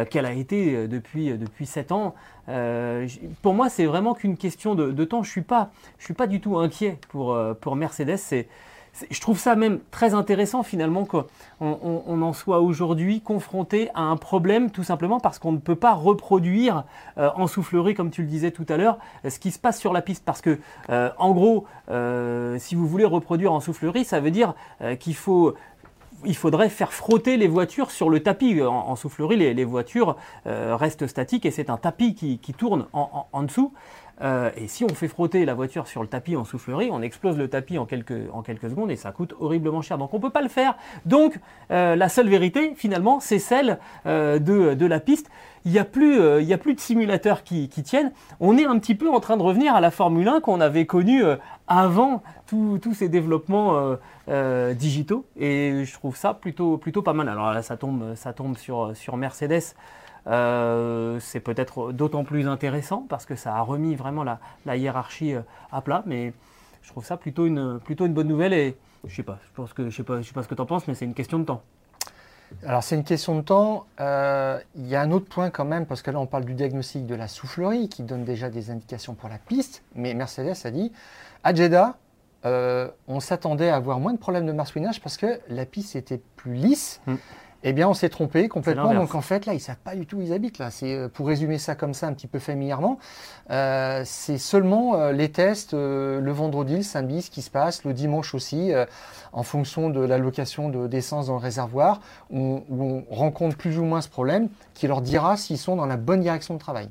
[0.09, 2.15] qu'elle a été depuis, depuis 7 ans.
[3.41, 5.23] pour moi, c'est vraiment qu'une question de, temps.
[5.23, 8.17] Je ne suis, pas, je suis pas du tout inquiet pour, pour Mercedes
[9.09, 11.25] je trouve ça même très intéressant finalement qu'on
[11.61, 15.93] on, en soit aujourd'hui confronté à un problème tout simplement parce qu'on ne peut pas
[15.93, 16.83] reproduire
[17.17, 19.93] euh, en soufflerie, comme tu le disais tout à l'heure, ce qui se passe sur
[19.93, 20.23] la piste.
[20.25, 24.53] Parce que, euh, en gros, euh, si vous voulez reproduire en soufflerie, ça veut dire
[24.99, 28.61] qu'il faudrait faire frotter les voitures sur le tapis.
[28.61, 33.73] En, soufflerie, les, voitures restent statiques et c'est un tapis qui, tourne en dessous.
[34.21, 37.37] Euh, et si on fait frotter la voiture sur le tapis en soufflerie, on explose
[37.37, 39.97] le tapis en quelques, en quelques secondes et ça coûte horriblement cher.
[39.97, 40.75] Donc on ne peut pas le faire.
[41.05, 41.39] Donc
[41.71, 45.29] euh, la seule vérité, finalement, c'est celle euh, de, de, la piste.
[45.65, 48.13] Il n'y a, plus, a plus de simulateurs qui, qui, tiennent.
[48.39, 50.85] On est un petit peu en train de revenir à la Formule 1 qu'on avait
[50.85, 51.23] connue
[51.67, 53.97] avant tous ces développements
[54.75, 55.25] digitaux.
[55.35, 57.27] Et je trouve ça plutôt, plutôt pas mal.
[57.27, 59.73] Alors là, ça tombe, ça tombe sur, sur Mercedes.
[60.27, 65.41] Euh, c'est peut-être d'autant plus intéressant parce que ça a remis vraiment la, hiérarchie euh,
[65.71, 66.33] à plat, mais
[66.81, 69.73] je trouve ça plutôt une, plutôt une bonne nouvelle et je sais pas, je pense
[69.73, 71.13] que je sais pas, je sais pas ce que tu en penses, mais c'est une
[71.13, 71.61] question de temps.
[72.65, 73.87] Alors c'est une question de temps.
[73.99, 76.53] Euh, il y a un autre point quand même, parce que là on parle du
[76.53, 80.71] diagnostic de la soufflerie qui donne déjà des indications pour la piste, mais Mercedes a
[80.71, 80.91] dit
[81.43, 81.95] à Jeddah,
[82.43, 86.53] on s'attendait à avoir moins de problèmes de marsouinage parce que la piste était plus
[86.53, 87.01] lisse.
[87.05, 87.15] Hmm.
[87.63, 88.93] Eh bien, on s'est trompé complètement.
[88.93, 90.59] Donc, en fait, là, ils ne savent pas du tout où ils habitent.
[90.59, 90.69] Là.
[90.69, 92.99] C'est, euh, pour résumer ça comme ça un petit peu familièrement,
[93.49, 97.93] euh, c'est seulement euh, les tests le vendredi, le samedi, ce qui se passe, le
[97.93, 98.71] dimanche aussi,
[99.33, 103.83] en fonction de l'allocation de, d'essence dans le réservoir, où, où, on rencontre plus ou
[103.83, 106.89] moins ce problème, qui leur dira s'ils sont dans la bonne direction de travail.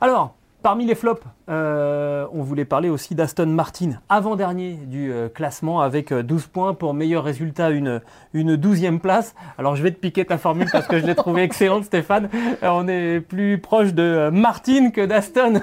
[0.00, 5.80] Alors, Parmi les flops, euh, on voulait parler aussi d'Aston Martin, avant-dernier du euh, classement
[5.80, 8.00] avec 12 euh, points pour meilleur résultat, une,
[8.34, 9.36] une 12e place.
[9.56, 12.28] Alors je vais te piquer ta formule parce que je l'ai trouvé excellente Stéphane.
[12.62, 15.60] on est plus proche de Martin que d'Aston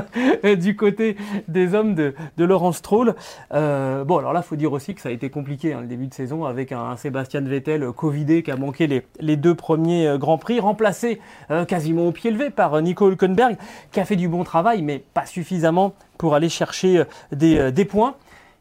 [0.58, 3.14] du côté des hommes de, Laurence Stroll.
[3.50, 6.06] bon alors là, il faut dire aussi que ça a été compliqué hein, le début
[6.06, 10.38] de saison avec un, Sébastien Vettel Covidé qui a manqué les, les deux premiers Grands
[10.38, 11.20] Prix, remplacé
[11.68, 13.58] quasiment au pied levé par Nico Hülkenberg
[13.92, 17.04] qui a fait du bon travail, mais pas suffisamment pour aller chercher euh,
[17.42, 18.14] euh, des, points.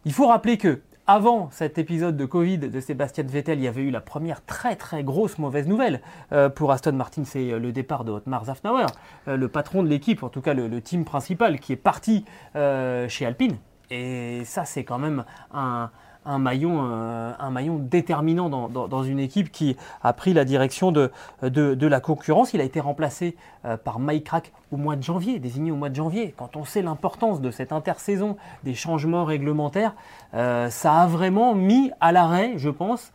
[0.05, 3.81] Il faut rappeler que avant cet épisode de Covid de Sébastien Vettel, il y avait
[3.81, 6.01] eu la première très très grosse mauvaise nouvelle
[6.33, 8.87] euh, pour Aston Martin, c'est le départ de Otmar Zafnauer,
[9.25, 13.57] le patron de l'équipe, en tout cas le, team principal, qui est parti chez Alpine.
[13.89, 15.89] Et ça, c'est quand même un,
[16.27, 21.11] un maillon, euh, un maillon déterminant dans, une équipe qui a pris la direction de,
[21.41, 22.53] de, la concurrence.
[22.53, 23.35] Il a été remplacé
[23.65, 26.33] euh, par Mike Crack au mois de janvier, désigné au mois de janvier.
[26.37, 29.95] Quand on sait l'importance de cette intersaison, des changements réglementaires,
[30.33, 33.11] euh, ça a vraiment mis à l'arrêt, je pense,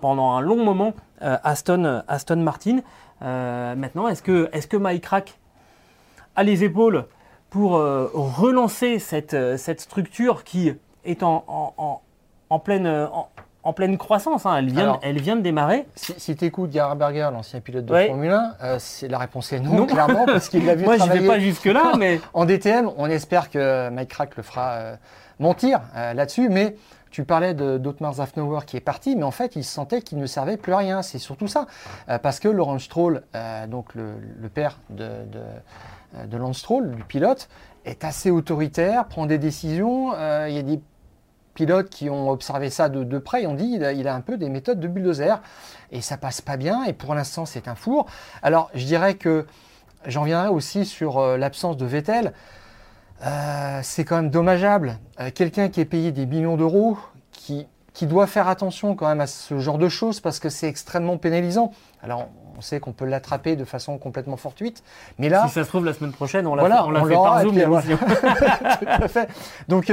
[0.00, 2.80] pendant un long moment Aston, Aston Martin.
[3.20, 5.38] maintenant, est-ce que, est que Mike Crack
[6.36, 7.06] a les épaules
[7.48, 10.74] pour relancer cette, cette structure qui
[11.06, 12.02] est en, en
[12.58, 13.06] pleine, euh,
[13.62, 14.46] en, pleine croissance.
[14.46, 14.56] Hein.
[14.58, 15.86] Elle, vient, elle vient de démarrer.
[15.94, 20.26] Si, tu écoutes Berger, l'ancien pilote de Formule 1, euh, la réponse est non, clairement,
[20.26, 22.20] parce qu'il l'a vu Moi, je vais pas jusque-là, mais.
[22.32, 24.96] en DTM, on espère que Mike Crack le fera euh,
[25.38, 26.76] mentir là-dessus, mais.
[27.10, 30.56] Tu parlais d'Otmar Zafnauer qui est parti, mais en fait, il sentait qu'il ne servait
[30.56, 31.02] plus à rien.
[31.02, 31.68] C'est surtout ça.
[32.24, 33.22] parce que Laurent Stroll,
[33.68, 37.48] donc le, père de, de, de Lance Stroll, du pilote,
[37.84, 40.12] est assez autoritaire, prend des décisions.
[40.48, 40.80] il y a des
[41.54, 44.80] pilotes qui ont observé ça de, près, ont dit il a, un peu des méthodes
[44.80, 45.40] de bulldozer
[45.90, 48.06] et ça passe pas bien et pour l'instant c'est un four.
[48.42, 49.46] Alors je dirais que
[50.06, 52.32] j'en viendrai aussi sur euh, l'absence de Vettel.
[53.24, 54.98] Euh, c'est quand même dommageable.
[55.20, 56.98] Euh, quelqu'un qui est payé des millions d'euros,
[57.30, 60.68] qui, qui doit faire attention quand même à ce genre de choses parce que c'est
[60.68, 61.72] extrêmement pénalisant.
[62.02, 64.84] Alors on sait qu'on peut l'attraper de façon complètement fortuite,
[65.18, 67.42] mais là, si ça se trouve la semaine prochaine, on l'a fait, on fait par
[67.42, 67.54] Zoom.
[68.80, 69.28] Tout à fait.
[69.68, 69.92] Donc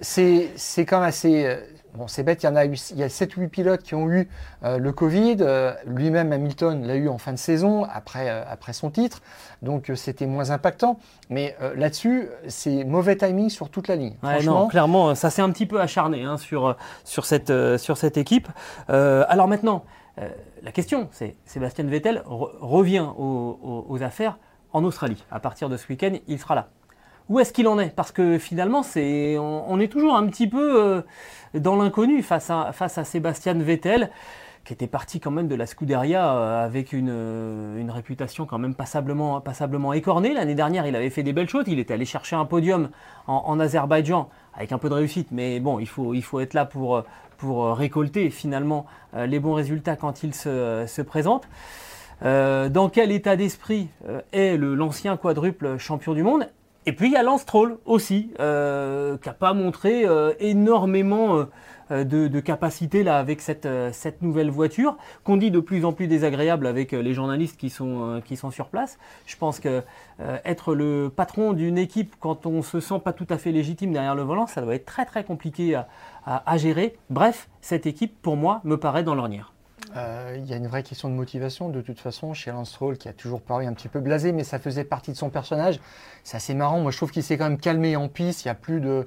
[0.00, 1.44] c'est quand même assez.
[1.44, 1.60] Euh,
[1.94, 4.08] bon, c'est bête, il y en a eu, il y a 7-8 pilotes qui ont
[4.08, 4.28] eu
[4.64, 5.38] euh, le Covid.
[5.40, 9.20] Euh, lui-même, Hamilton, l'a eu en fin de saison, après, après son titre.
[9.62, 10.98] Donc, c'était moins impactant.
[11.30, 14.14] Mais là-dessus, c'est mauvais timing sur toute la ligne.
[14.44, 18.48] non, clairement, ça s'est un petit peu acharné hein, sur, sur, cette, sur cette équipe.
[18.88, 19.84] alors maintenant,
[20.62, 24.38] la question, c'est Sébastien Vettel revient aux, aux affaires
[24.72, 25.24] en Australie.
[25.30, 26.68] À partir de ce week-end, il sera là.
[27.28, 27.94] Où est-ce qu'il en est?
[27.94, 31.04] Parce que finalement, c'est, on, est toujours un petit peu
[31.54, 34.10] dans l'inconnu face à, face à Sébastien Vettel
[34.68, 38.58] qui était parti quand même de la Scuderia euh, avec une, euh, une, réputation quand
[38.58, 40.34] même passablement, passablement écornée.
[40.34, 41.64] L'année dernière, il avait fait des belles choses.
[41.68, 42.90] Il était allé chercher un podium
[43.26, 45.28] en, en Azerbaïdjan avec un peu de réussite.
[45.30, 47.02] Mais bon, il faut, il faut être là pour,
[47.38, 51.48] pour récolter finalement euh, les bons résultats quand il se, se présente.
[52.20, 53.88] dans quel état d'esprit
[54.32, 56.46] est l'ancien quadruple champion du monde?
[56.88, 60.06] Et puis il y a Lance Troll aussi, qui n'a pas montré
[60.40, 61.46] énormément
[61.90, 66.06] euh, de, capacité là avec cette, euh, nouvelle voiture, qu'on dit de plus en plus
[66.06, 68.20] désagréable avec euh, les journalistes qui sont,
[68.50, 68.98] sur place.
[69.26, 69.82] Je pense que
[70.44, 74.14] être le patron d'une équipe quand on se sent pas tout à fait légitime derrière
[74.14, 75.80] le volant, ça doit être très très compliqué
[76.24, 76.96] à, gérer.
[77.10, 79.52] Bref, cette équipe pour moi me paraît dans l'ornière.
[79.94, 83.08] Il y a une vraie question de motivation de toute façon chez Lance Stroll qui
[83.08, 85.80] a toujours paru un petit peu blasé, mais ça faisait partie de son personnage.
[86.24, 86.80] C'est assez marrant.
[86.80, 88.44] Moi, je trouve qu'il s'est quand même calmé en piste.
[88.44, 89.06] Il n'y a plus de,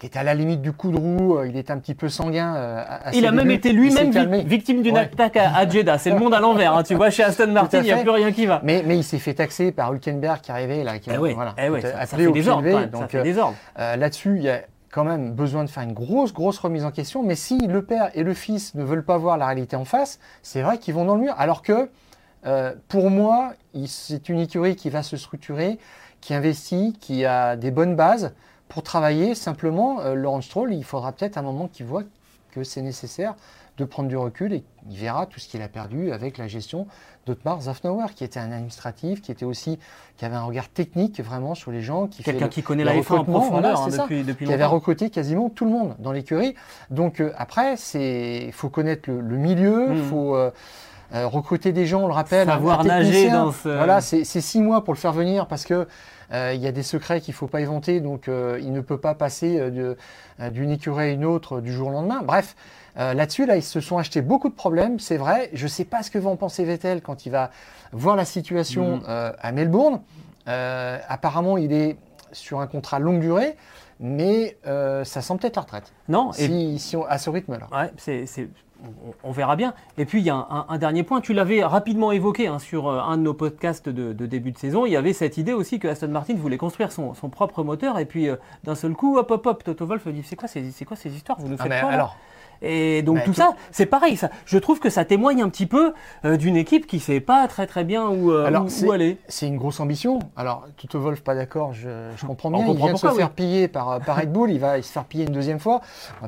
[0.00, 2.08] il était à la limite du coup de roue, euh, il était un petit peu
[2.08, 2.56] sanguin.
[2.56, 5.98] Euh, il a même été lui-même victime d'une attaque à, Jeddah.
[5.98, 6.76] C'est le monde à l'envers.
[6.76, 6.82] Hein.
[6.82, 8.60] Tu vois, chez Aston Martin, il n'y a plus rien qui va.
[8.64, 10.98] Mais, il s'est fait taxer par Hülkenberg qui arrivait là.
[10.98, 15.02] Qui, eh voilà, eh ça, fait des ordres, donc, euh, Là-dessus, il y a quand
[15.02, 17.24] même besoin de faire une grosse, grosse remise en question.
[17.24, 20.20] Mais si le père et le fils ne veulent pas voir la réalité en face,
[20.42, 21.34] c'est vrai qu'ils vont dans le mur.
[21.38, 21.88] Alors que,
[22.88, 23.54] pour moi,
[23.86, 25.78] c'est une écurie qui va se structurer,
[26.20, 28.32] qui investit, qui a des bonnes bases
[28.72, 32.04] pour travailler simplement, euh, Laurent Stroll, il faudra peut-être un moment qu'il voit
[32.52, 33.34] que c'est nécessaire
[33.78, 36.86] de prendre du recul et il verra tout ce qu'il a perdu avec la gestion
[37.26, 39.78] d'Otmar Zafnauer, qui était un administratif, qui était aussi,
[40.16, 42.06] qui avait un regard technique vraiment sur les gens.
[42.06, 45.48] qui Quelqu'un qui connaît la f en profondeur hein, depuis, depuis, Qui avait recruté quasiment
[45.48, 46.54] tout le monde dans l'écurie.
[46.90, 50.04] Donc euh, après, il faut connaître le, milieu, il hmm.
[50.04, 50.50] faut euh,
[51.12, 52.48] recruter des gens, on le rappelle.
[52.48, 53.68] Savoir nager dans ce...
[53.68, 55.86] Voilà, c'est six mois pour le faire venir parce que
[56.32, 58.80] euh, il y a des secrets qu'il ne faut pas éventer, donc euh, il ne
[58.80, 59.94] peut pas passer euh,
[60.50, 62.22] d'une écurie à une autre du jour au lendemain.
[62.24, 62.56] Bref,
[62.96, 65.50] là-dessus, là, ils se sont achetés beaucoup de problèmes, c'est vrai.
[65.52, 67.50] Je ne sais pas ce que va en penser Vettel quand il va
[67.92, 69.32] voir la situation mm.
[69.40, 70.00] à Melbourne.
[70.46, 71.96] apparemment, il est
[72.32, 73.56] sur un contrat longue durée
[74.04, 75.92] mais ça sent peut-être la retraite.
[76.08, 77.68] Non, si, si à ce rythme-là.
[77.72, 78.26] Ouais, c'est
[79.22, 79.74] on, verra bien.
[79.98, 83.00] Et puis il y a un, dernier point, tu l'avais rapidement évoqué hein, sur euh,
[83.00, 85.88] un de nos podcasts de, début de saison, il y avait cette idée aussi que
[85.88, 89.46] Aston Martin voulait construire son, propre moteur et puis euh, d'un seul coup, hop hop
[89.46, 91.38] hop, Toto Wolff dit c'est quoi, c'est quoi ces histoires?
[91.40, 92.16] Vous nous ah, faites alors,
[92.62, 94.16] et donc tout ça, c'est pareil.
[94.16, 95.92] Ça, je trouve que ça témoigne un petit peu
[96.24, 99.18] euh, d'une équipe qui sait pas très très bien où, où, aller.
[99.28, 100.18] C'est une grosse ambition.
[100.36, 101.88] Alors Toto Wolff pas d'accord, je,
[102.26, 102.66] comprends bien.
[102.66, 105.24] il vient de se faire piller par, par Red Bull, il va se faire piller
[105.24, 105.80] une deuxième fois.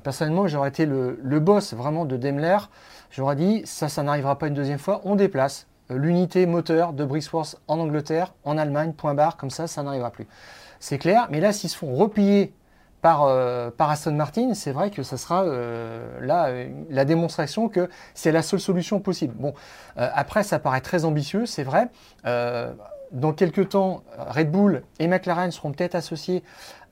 [0.03, 2.59] personnellement, j'aurais été le, le, boss vraiment de Daimler.
[3.11, 5.01] J'aurais dit ça, ça n'arrivera pas une deuxième fois.
[5.05, 9.67] On déplace euh, l'unité moteur de Brixworth en Angleterre, en Allemagne, point barre, comme ça,
[9.67, 10.27] ça n'arrivera plus.
[10.81, 12.53] C'est clair, mais là, s'ils se font replier
[13.05, 16.49] par, euh, par Aston Martin, c'est vrai que ça sera euh, là
[16.89, 19.35] la démonstration que c'est la seule solution possible.
[19.37, 19.53] Bon,
[19.95, 21.91] après, ça paraît très ambitieux, c'est vrai.
[22.25, 26.43] dans quelques temps, Red Bull et McLaren seront peut-être associés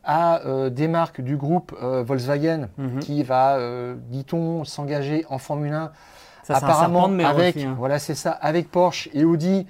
[0.05, 2.99] à des marques du groupe Volkswagen mhm.
[3.01, 3.59] qui va,
[4.11, 5.93] dit-on, s'engager en Formule 1
[6.43, 7.75] ça, Apparemment, avec, hein.
[7.79, 9.67] voilà, c'est ça, avec Porsche et Audi,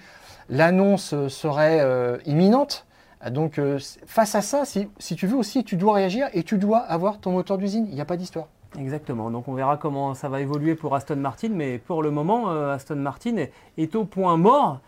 [0.49, 2.85] l'annonce serait euh, imminente.
[3.31, 6.59] Donc, euh, face à ça, si, si, tu veux aussi, tu dois réagir et tu
[6.59, 7.87] dois avoir ton moteur d'usine.
[7.89, 8.49] Il n'y a pas d'histoire.
[8.79, 9.31] Exactement.
[9.31, 11.51] Donc, on verra comment ça va évoluer pour Aston Martin.
[11.53, 13.47] Mais pour le moment, euh, Aston Martin
[13.79, 14.81] est, au point mort.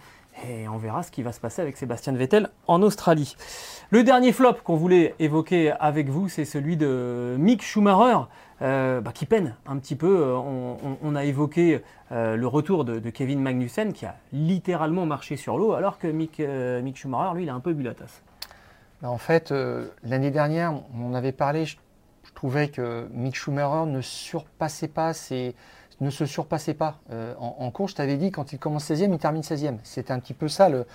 [0.49, 3.37] Et on verra ce qui va se passer avec Sébastien Vettel en Australie.
[3.91, 8.27] Le dernier flop qu'on voulait évoquer avec vous, c'est celui de Mick Schumacher.
[8.63, 10.27] Euh, bah, qui peine un petit peu.
[10.29, 10.37] Euh,
[11.03, 15.73] on, a évoqué euh, le retour de, Kevin Magnussen qui a littéralement marché sur l'eau,
[15.73, 16.41] alors que Mick,
[16.97, 18.23] Schumacher, lui, il a un peu bu la tasse.
[19.03, 19.53] Bah, en fait,
[20.05, 21.65] l'année dernière, on avait parlé.
[21.65, 21.77] Je,
[22.35, 25.13] trouvais que Mick Schumacher ne surpassait pas
[26.01, 26.99] ne se surpassait pas
[27.39, 27.93] en, en, course.
[27.93, 29.77] Je t'avais dit, quand il commence 16e, il termine 16e.
[29.85, 30.87] C'était un petit peu ça le,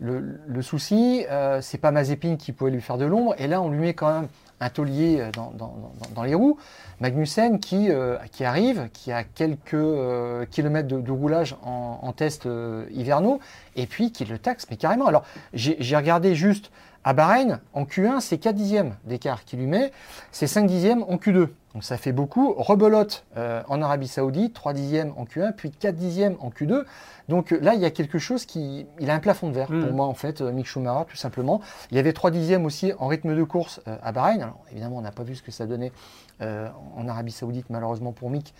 [0.00, 1.24] le, souci.
[1.60, 3.34] c'est pas Mazepin qui pouvait lui faire de l'ombre.
[3.38, 4.28] Et là, on lui met quand même
[4.60, 6.58] un taulier euh, dans, les roues.
[7.00, 12.46] Magnussen qui, euh, arrive, qui a quelques euh, kilomètres de, roulage en, test
[12.90, 13.40] hivernaux,
[13.76, 15.06] et puis qui le taxe, mais carrément.
[15.06, 16.70] Alors, j'ai regardé juste
[17.04, 19.92] à Bahreïn, en Q1, c'est 4 dixièmes d'écart qu'il lui met,
[20.32, 21.48] c'est 5 dixièmes en Q2.
[21.74, 22.52] Donc ça fait beaucoup.
[22.54, 26.84] Rebelote en Arabie Saoudite, 3 dixièmes en Q1, puis 4 dixièmes en Q2.
[27.30, 28.86] Donc euh, là, il y a quelque chose qui.
[28.98, 29.90] Il a un plafond de verre pour mm.
[29.90, 31.62] moi, en fait, euh, Mick Schumacher, tout simplement.
[31.90, 34.42] Il y avait 3 dixièmes aussi en rythme de course euh, à Bahreïn.
[34.42, 35.92] Alors évidemment, on n'a pas vu ce que ça donnait
[36.40, 38.54] en Arabie Saoudite, malheureusement pour Mick.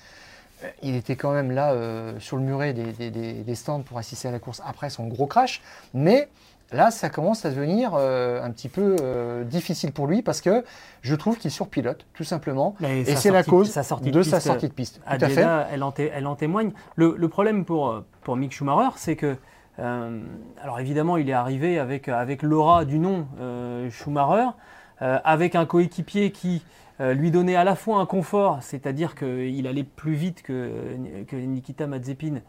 [0.83, 1.75] Il était quand même là
[2.19, 5.63] sur le muret des, stands pour assister à la course après son gros crash.
[5.95, 6.29] Mais
[6.73, 10.65] là, ça commence à devenir euh, un petit peu euh, difficile pour lui parce que
[11.03, 12.75] je trouve qu'il surpilote, tout simplement.
[12.81, 15.01] Mais Et c'est la cause sa de de sa sortie de piste.
[15.01, 15.47] Tout à fait.
[15.73, 16.73] Elle, en elle en témoigne.
[16.97, 19.37] Le, le problème pour, euh, pour Mick Schumacher, c'est que,
[19.79, 20.21] euh,
[20.63, 24.51] alors évidemment, il est arrivé avec, avec l'aura du nom euh, Schumacher,
[25.03, 26.63] euh, avec un coéquipier qui
[27.15, 30.71] lui donnait à la fois un confort, c'est-à-dire qu'il allait plus vite que,
[31.27, 32.41] que Nikita Mazepin,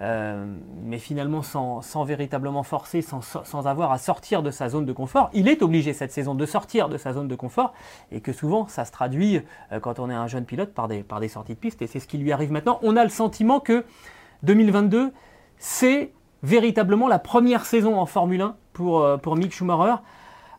[0.00, 0.46] euh,
[0.84, 5.28] mais finalement sans, véritablement forcer, sans, avoir à sortir de sa zone de confort.
[5.32, 7.74] Il est obligé cette saison de sortir de sa zone de confort
[8.12, 9.40] et que souvent ça se traduit
[9.72, 12.06] euh, quand on est un jeune pilote par des, sorties de piste et c'est ce
[12.06, 12.78] qui lui arrive maintenant.
[12.82, 13.84] On a le sentiment que
[14.44, 15.12] 2022,
[15.58, 16.12] c'est
[16.44, 19.96] véritablement la première saison en Formule 1 pour, euh, pour Mick Schumacher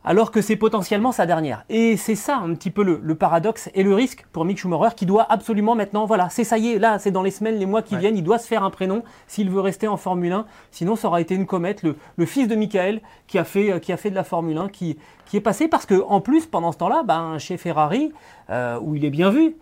[0.04, 1.64] alors que c'est potentiellement sa dernière.
[1.68, 4.94] Et c'est ça un petit peu le, le paradoxe et le risque pour Mick Schumacher
[4.96, 7.66] qui doit absolument maintenant, voilà, c'est ça y est, là c'est dans les semaines, les
[7.66, 8.00] mois qui Ouais.
[8.00, 10.46] viennent, il doit se faire un prénom s'il veut rester en Formule 1.
[10.70, 13.92] Sinon ça aura été une comète, le, le fils de Michael qui a fait, qui
[13.92, 16.72] a fait de la Formule 1, qui, qui est passé parce que en plus pendant
[16.72, 18.12] ce temps-là, ben, chez Ferrari,
[18.48, 19.54] euh, où il est bien vu,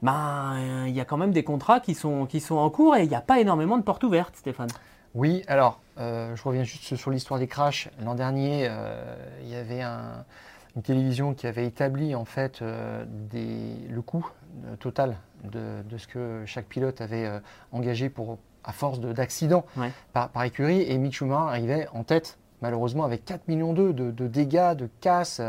[0.00, 0.54] ben,
[0.86, 3.08] il y a quand même des contrats qui sont, qui sont en cours et il
[3.08, 4.70] n'y a pas énormément de portes ouvertes, Stéphane.
[5.14, 7.88] Oui, alors, euh, je reviens juste sur l'histoire des crashs.
[8.04, 10.24] L'an dernier, euh, il y avait un-
[10.76, 14.26] une télévision qui avait établi en fait euh, des- le coût
[14.80, 17.28] total de, de ce que chaque pilote avait
[17.72, 19.90] engagé pour, à force de- d'accidents Ouais.
[20.12, 20.82] par, par écurie.
[20.82, 24.88] Et Mick Schumacher arrivait en tête, malheureusement, avec 4 millions d'euros de, de dégâts, de
[25.00, 25.40] casses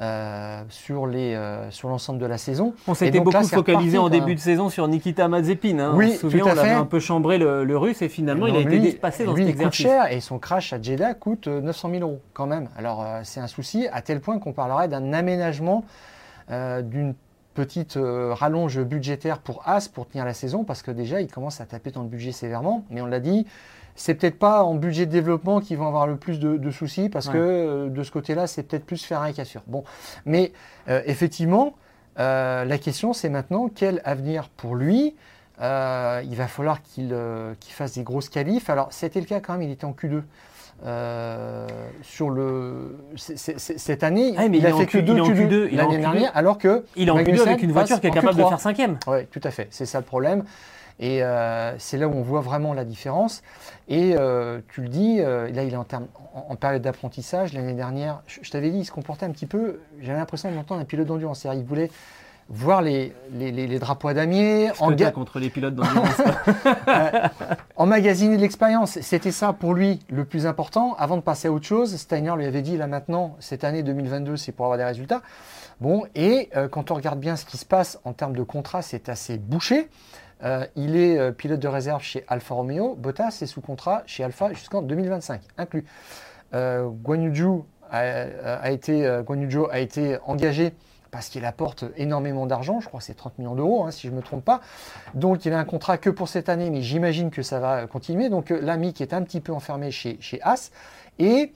[0.00, 2.74] euh, euh, sur les, euh, sur l'ensemble de la saison.
[2.88, 5.78] On s'était là, beaucoup focalisé reparti, en début de saison sur Nikita Mazepin.
[5.78, 5.92] hein.
[5.94, 6.74] Oui, on se souvient, tout à on avait fait.
[6.74, 9.34] un peu chambré le, le russe et finalement il a Non, été lui- dépassé dans
[9.34, 12.20] lui, cet il coûte cher et son crash à Jeddah coûte euh, 900 000 euros
[12.32, 12.68] quand même.
[12.76, 15.84] Alors euh, c'est un souci à tel point qu'on parlerait d'un aménagement
[16.50, 17.14] euh, d'une
[17.54, 21.60] petite euh, rallonge budgétaire pour As pour tenir la saison parce que déjà il commence
[21.60, 22.84] à taper dans le budget sévèrement.
[22.90, 23.46] Mais on l'a dit,
[23.96, 27.08] c'est peut-être pas en budget de développement qu'ils vont avoir le plus de, de soucis
[27.08, 27.32] parce Ouais.
[27.34, 29.62] que euh, de ce côté-là c'est peut-être plus Ferrari qu'assure.
[29.66, 29.84] Bon,
[30.26, 30.52] mais
[30.88, 31.74] euh, effectivement.
[32.18, 35.14] euh, la question, c'est maintenant quel avenir pour lui?
[35.60, 35.64] Il
[36.36, 37.12] va falloir qu'il
[37.60, 38.68] fasse des grosses qualifs.
[38.70, 40.22] Alors, c'était le cas quand même, il était en Q2.
[40.84, 41.66] Euh,
[42.02, 45.20] sur le, cette année, Ah, mais il, il a fait Q- que deux il est
[45.22, 46.00] en Q2 Q2, il est en l'année Q2.
[46.00, 48.42] dernière, alors que Il est en Q2 Magnussen avec une voiture qui est capable de
[48.42, 48.48] Q3.
[48.48, 48.98] faire cinquième.
[49.06, 49.68] Oui, tout à fait.
[49.70, 50.42] C'est ça le problème.
[51.00, 53.42] Et euh, c'est là où on voit vraiment la différence.
[53.88, 55.86] Et euh, tu le dis, euh, là, il est en,
[56.34, 57.52] en, en période d'apprentissage.
[57.52, 59.80] L'année dernière, je, je t'avais dit, il se comportait un petit peu.
[60.00, 61.40] J'avais l'impression d'entendre un pilote d'endurance.
[61.40, 61.90] C'est-à-dire, il voulait
[62.50, 66.20] voir les, les, les- les drapeaux à damier, En enga- contre les pilotes d'endurance.
[67.76, 68.98] emmagasiner de l'expérience.
[69.00, 70.94] C'était ça pour lui le plus important.
[70.98, 74.36] Avant de passer à autre chose, Steiner lui avait dit là maintenant, cette année 2022,
[74.36, 75.22] c'est pour avoir des résultats.
[75.80, 78.80] Bon, et euh, quand on regarde bien ce qui se passe en termes de contrat,
[78.82, 79.88] c'est assez bouché.
[80.42, 82.94] Euh, il est euh, pilote de réserve chez Alfa Romeo.
[82.96, 85.84] Bottas est sous contrat chez Alfa jusqu'en 2025, inclus.
[86.54, 86.90] Euh,
[87.90, 90.72] a, a été, euh, Yu Zhou a été engagé
[91.10, 94.12] parce qu'il apporte énormément d'argent, je crois que c'est 30 millions d'euros, hein, si je
[94.12, 94.60] ne me trompe pas.
[95.14, 98.28] Donc il a un contrat que pour cette année, mais j'imagine que ça va continuer.
[98.28, 100.72] Donc l'ami qui est un petit peu enfermé chez, chez As.
[101.20, 101.52] Et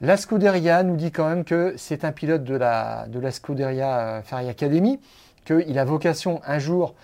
[0.00, 4.22] la Scuderia nous dit quand même que c'est un pilote de la, de la Scuderia
[4.24, 4.98] Ferrari Academy,
[5.44, 6.94] qu'il a vocation un jour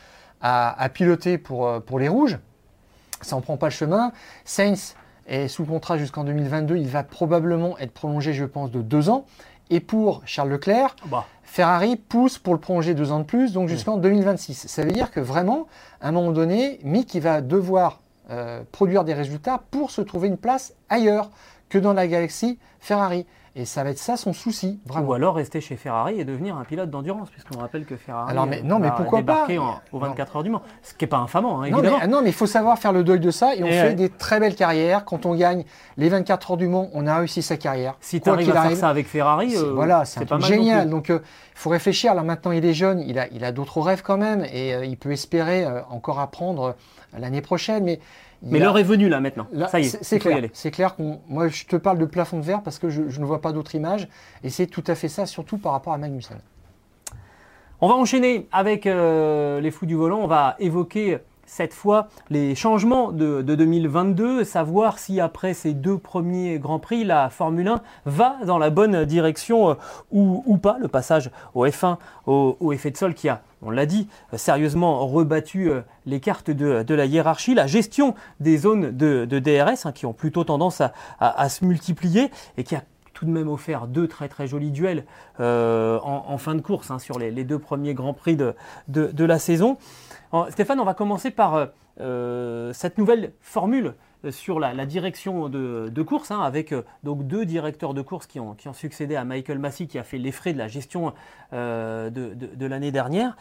[0.45, 2.39] à, à piloter pour, euh, pour les Rouges.
[3.23, 4.13] Ça n'en prend pas le chemin.
[4.45, 4.95] Sainz
[5.27, 6.77] est sous contrat jusqu'en 2022.
[6.77, 9.25] Il va probablement être prolongé, je pense, de deux ans.
[9.71, 13.71] Et pour Charles Leclerc, Bah, Ferrari pousse pour le prolonger deux ans de plus, donc
[13.71, 14.67] jusqu'en 2026.
[14.67, 15.67] Ça veut dire que vraiment,
[16.03, 20.29] à un moment donné, Mick il va devoir euh, produire des résultats pour se trouver
[20.29, 21.31] une place ailleurs
[21.71, 23.25] que dans la galaxie Ferrari.
[23.57, 25.07] Et ça va être ça son souci, vraiment.
[25.07, 28.47] Ou alors rester chez Ferrari et devenir un pilote d'endurance, puisqu'on rappelle que Ferrari Alors,
[28.47, 30.63] mais- euh, non, mais pourquoi pas en- aux 24 heures du Mans.
[30.83, 32.07] Ce qui n'est pas infamant, hein, Non évidemment.
[32.09, 33.95] non, mais il faut savoir faire le deuil de ça et on Et fait ouais.
[33.95, 35.05] des très belles carrières.
[35.05, 35.65] Quand on gagne
[35.97, 37.95] les 24 heures du Mans, on a réussi sa carrière.
[38.01, 40.57] si tu arrives à faire ça avec Ferrari, C'est- euh, voilà, c'est pas mal non
[40.57, 40.91] génial.
[40.91, 41.21] Donc, il
[41.55, 42.11] faut réfléchir.
[42.11, 44.85] Alors maintenant, il est jeune, il a, il a d'autres rêves quand même, et euh,
[44.85, 46.75] il peut espérer euh, encore apprendre
[47.15, 47.85] euh, l'année prochaine.
[47.85, 48.01] Mais,
[48.45, 49.47] Mais l'heure est venue là maintenant.
[49.53, 50.43] là, ça y est, c'est clair.
[50.53, 51.21] C'est clair qu'on.
[51.29, 53.53] Moi, je te parle de plafond de verre parce que je, je ne vois pas
[53.53, 54.09] d'autre image,
[54.43, 56.39] et c'est tout à fait ça, surtout par rapport à Magnussen.
[57.81, 60.21] On va enchaîner avec euh, les fous du volant.
[60.21, 65.99] On va évoquer cette fois les changements de, de 2022, savoir si après ces deux
[65.99, 69.75] premiers Grands Prix, la Formule 1 va dans la bonne direction euh,
[70.13, 70.79] ou, ou pas.
[70.81, 74.37] Le passage au F1, au, au effet de sol qui a, on l'a dit, euh,
[74.37, 79.93] sérieusement rebattu euh, les cartes de, la hiérarchie, la gestion des zones de, DRS hein,
[79.93, 80.83] qui ont plutôt tendance
[81.21, 85.05] à, se multiplier et qui a tout de même offert deux très très jolis duels
[85.41, 89.79] euh, en, fin de course hein, sur les, deux premiers Grands Prix de, la saison.
[90.51, 93.95] Stéphane, on va commencer par cette nouvelle formule
[94.31, 99.17] sur la, direction de, course, hein, avec donc deux directeurs de course qui ont, succédé
[99.17, 101.13] à Michael Massey, qui a fait les frais de la gestion
[101.53, 103.37] de, de l'année dernière.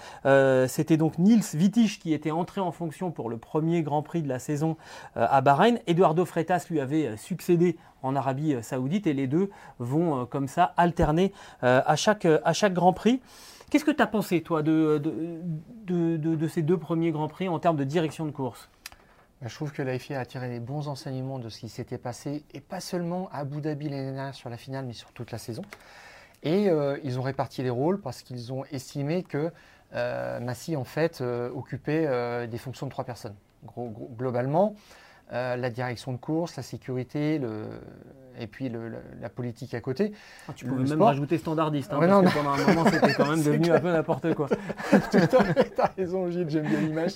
[0.68, 4.30] C'était donc Nils Wittich qui était entré en fonction pour le premier Grand Prix de
[4.30, 4.78] la saison
[5.16, 5.80] à Bahreïn.
[5.88, 11.34] Eduardo Freitas lui avait succédé en Arabie Saoudite et les deux vont comme ça alterner
[11.62, 12.28] à, chaque,
[12.74, 13.22] Grand Prix.
[13.70, 15.02] Qu'est-ce que tu as pensé, toi, de,
[16.48, 18.70] ces deux premiers Grands Prix en termes de direction de course?
[19.46, 22.44] Je trouve que la FIA a tiré les bons enseignements de ce qui s'était passé,
[22.54, 25.38] et pas seulement à Abu Dhabi l'année dernière sur la finale, mais sur toute la
[25.38, 25.64] saison.
[26.44, 29.52] Et euh, ils ont réparti les rôles parce qu'ils ont estimé que
[29.96, 33.36] euh, Massy, en fait, euh, occupait euh, des fonctions de trois personnes.
[34.18, 34.76] globalement,
[35.34, 37.66] la direction de course, la sécurité, le,
[38.40, 38.70] et puis
[39.22, 40.14] la, politique à côté.
[40.48, 43.44] Ah, tu pouvais même rajouter standardiste, hein, parce que pendant un moment c'était quand même
[43.44, 44.48] devenu un peu n'importe quoi.
[45.12, 47.12] tu as raison Gilles, j'aime bien l'image,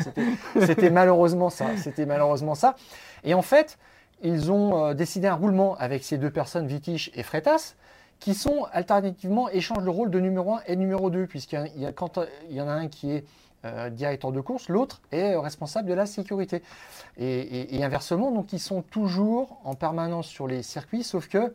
[0.61, 1.65] c'était malheureusement ça.
[1.77, 2.75] C'était malheureusement ça.
[3.23, 3.77] Et en fait,
[4.21, 7.75] ils ont euh, décidé un roulement avec ces deux personnes, Vitiche et Freitas,
[8.19, 11.87] qui sont alternativement échangent le rôle de numéro 1 et numéro 2, puisqu'il y,
[12.49, 13.25] il y en a un qui est
[13.65, 16.61] euh, directeur de course, l'autre est responsable de la sécurité.
[17.17, 21.53] Et, inversement, donc ils sont toujours en permanence sur les circuits, sauf que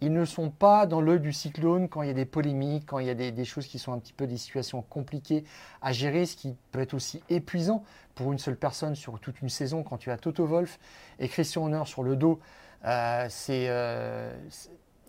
[0.00, 2.98] ils ne sont pas dans l'œil du cyclone quand il y a des polémiques, quand
[2.98, 5.44] il y a des, choses qui sont un petit peu des situations compliquées
[5.80, 7.84] à gérer, ce qui peut être aussi épuisant
[8.14, 10.78] pour une seule personne sur toute une saison quand tu as Toto Wolf
[11.18, 12.40] et Christian Horner sur le dos.
[12.84, 14.34] Euh, c'est euh,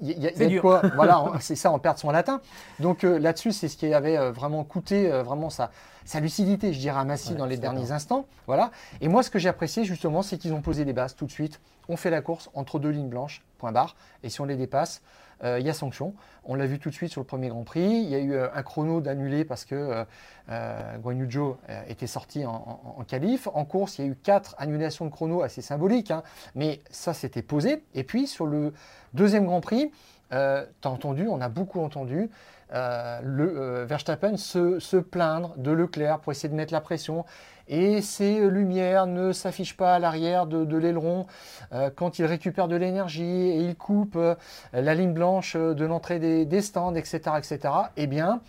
[0.01, 2.41] il y a, quoi Voilà, c'est ça, on perd son latin.
[2.79, 5.71] Donc euh, là-dessus, c'est ce qui avait euh, vraiment coûté euh, vraiment sa,
[6.03, 8.25] sa, lucidité, je dirais, à Massy dans les derniers instants.
[8.47, 8.71] Voilà.
[9.01, 11.31] Et moi, ce que j'ai apprécié justement, c'est qu'ils ont posé des bases tout de
[11.31, 11.59] suite.
[11.89, 13.95] On fait la course entre deux lignes blanches, point barre.
[14.23, 15.01] Et si on les dépasse,
[15.43, 16.13] il y a sanction.
[16.45, 17.83] On l'a vu tout de suite sur le premier Grand Prix.
[17.83, 20.05] Il y a eu un chrono d'annulé parce que
[20.49, 21.27] euh, Guan
[21.89, 23.47] était sorti en, en, qualif.
[23.53, 26.23] En course, il y a eu quatre annulations de chrono assez symboliques, hein.
[26.55, 27.83] mais ça c'était posé.
[27.93, 28.73] Et puis sur le
[29.13, 29.91] Deuxième Grand Prix,
[30.33, 32.29] euh, tu as entendu, on a beaucoup entendu,
[32.73, 37.25] euh, le, euh, Verstappen se, plaindre de Leclerc pour essayer de mettre la pression.
[37.67, 41.25] Et ces lumières ne s'affichent pas à l'arrière de, l'aileron
[41.95, 44.17] quand il récupère de l'énergie et il coupe
[44.73, 47.19] la ligne blanche de l'entrée des, stands, etc.
[47.37, 47.73] etc.
[47.97, 48.41] Eh bien,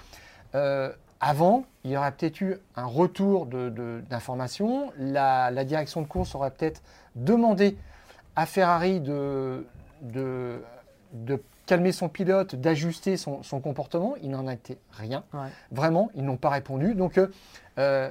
[1.21, 4.93] avant, il y aurait peut-être eu un retour d'informations.
[4.99, 6.83] la, la, direction de course aurait peut-être
[7.15, 7.79] demandé
[8.37, 9.67] à Ferrari de,
[10.03, 10.63] de,
[11.67, 14.15] calmer son pilote, d'ajuster son, comportement.
[14.23, 15.25] Il n'en a été rien.
[15.73, 16.95] Vraiment, ils n'ont pas répondu.
[16.95, 17.27] Donc, euh,
[17.79, 18.11] euh,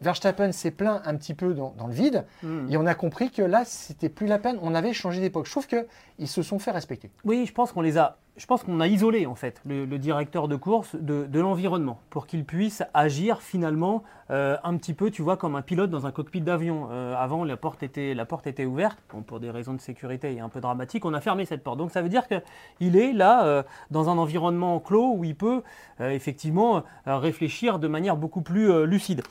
[0.00, 2.70] Verstappen s'est plaint un petit peu dans, le vide hmm.
[2.70, 4.58] et on a compris que là, c'était plus la peine.
[4.62, 5.46] On avait changé d'époque.
[5.46, 7.10] Je trouve qu'ils se sont fait respecter.
[7.24, 8.18] Oui, je pense qu'on les a.
[8.36, 12.44] Je pense qu'on a isolé en fait le, directeur de course de, l'environnement pour qu'il
[12.44, 16.40] puisse agir finalement euh, un petit peu, tu vois, comme un pilote dans un cockpit
[16.40, 16.86] d'avion.
[16.92, 18.96] Euh, avant, la porte était, la porte était ouverte,
[19.26, 21.78] pour des raisons de sécurité et un peu dramatiques, on a fermé cette porte.
[21.78, 25.62] Donc ça veut dire qu'il est là euh, dans un environnement clos où il peut
[25.98, 29.22] effectivement réfléchir de manière beaucoup plus lucide.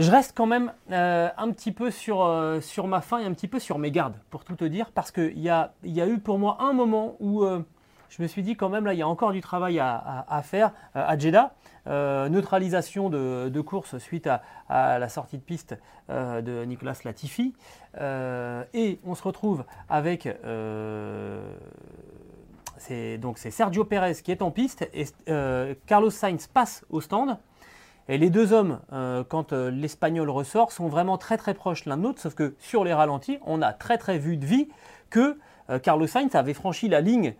[0.00, 3.48] Je reste quand même euh, un petit peu sur, euh, ma faim et un petit
[3.48, 6.18] peu sur mes gardes, pour tout te dire, parce qu'il y a, y a eu
[6.18, 7.62] pour moi un moment où euh,
[8.08, 10.72] je me suis dit quand même, là, il y a encore du travail à, faire
[10.94, 11.52] à Jeddah.
[11.86, 15.76] neutralisation de, course suite à, la sortie de piste
[16.08, 17.54] de Nicolas Latifi.
[18.00, 20.26] et on se retrouve avec...
[23.20, 25.04] donc c'est Sergio Pérez qui est en piste et
[25.86, 27.38] Carlos Sainz passe au stand.
[28.10, 31.96] Et les deux hommes, euh, quand euh, l'Espagnol ressort, sont vraiment très très proches l'un
[31.96, 34.68] de l'autre, sauf que sur les ralentis, on a très très vu de vie
[35.10, 35.38] que
[35.70, 37.34] euh, Carlos Sainz avait franchi la ligne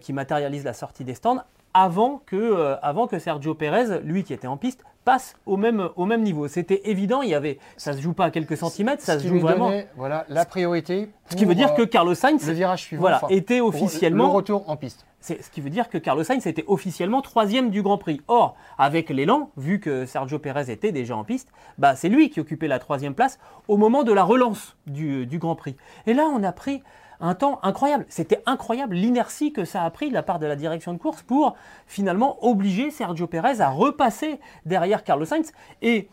[0.00, 1.42] qui matérialise la sortie des stands
[1.74, 6.04] avant que, avant que Sergio Pérez, lui qui était en piste, passe au même, au
[6.04, 6.46] même niveau.
[6.46, 9.40] C'était évident, il y avait, ça se joue pas à quelques centimètres, ça se joue
[9.40, 9.72] vraiment.
[9.96, 11.10] voilà, la priorité.
[11.30, 14.70] ce qui veut dire que Carlos Sainz, le virage suivant, voilà, était officiellement le retour
[14.70, 15.04] en piste.
[15.20, 18.20] Ce qui veut dire que Carlos Sainz était officiellement troisième du Grand Prix.
[18.28, 22.40] Or, avec l'élan, vu que Sergio Pérez était déjà en piste, bah, c'est lui qui
[22.40, 25.76] occupait la troisième place au moment de la relance du, Grand Prix.
[26.06, 26.82] Et là, on a pris
[27.20, 28.06] un temps incroyable.
[28.08, 31.22] C'était incroyable l'inertie que ça a pris de la part de la direction de course
[31.22, 31.56] pour
[31.88, 35.52] finalement obliger Sergio Pérez à repasser derrière Carlos Sainz.
[35.82, 36.08] Et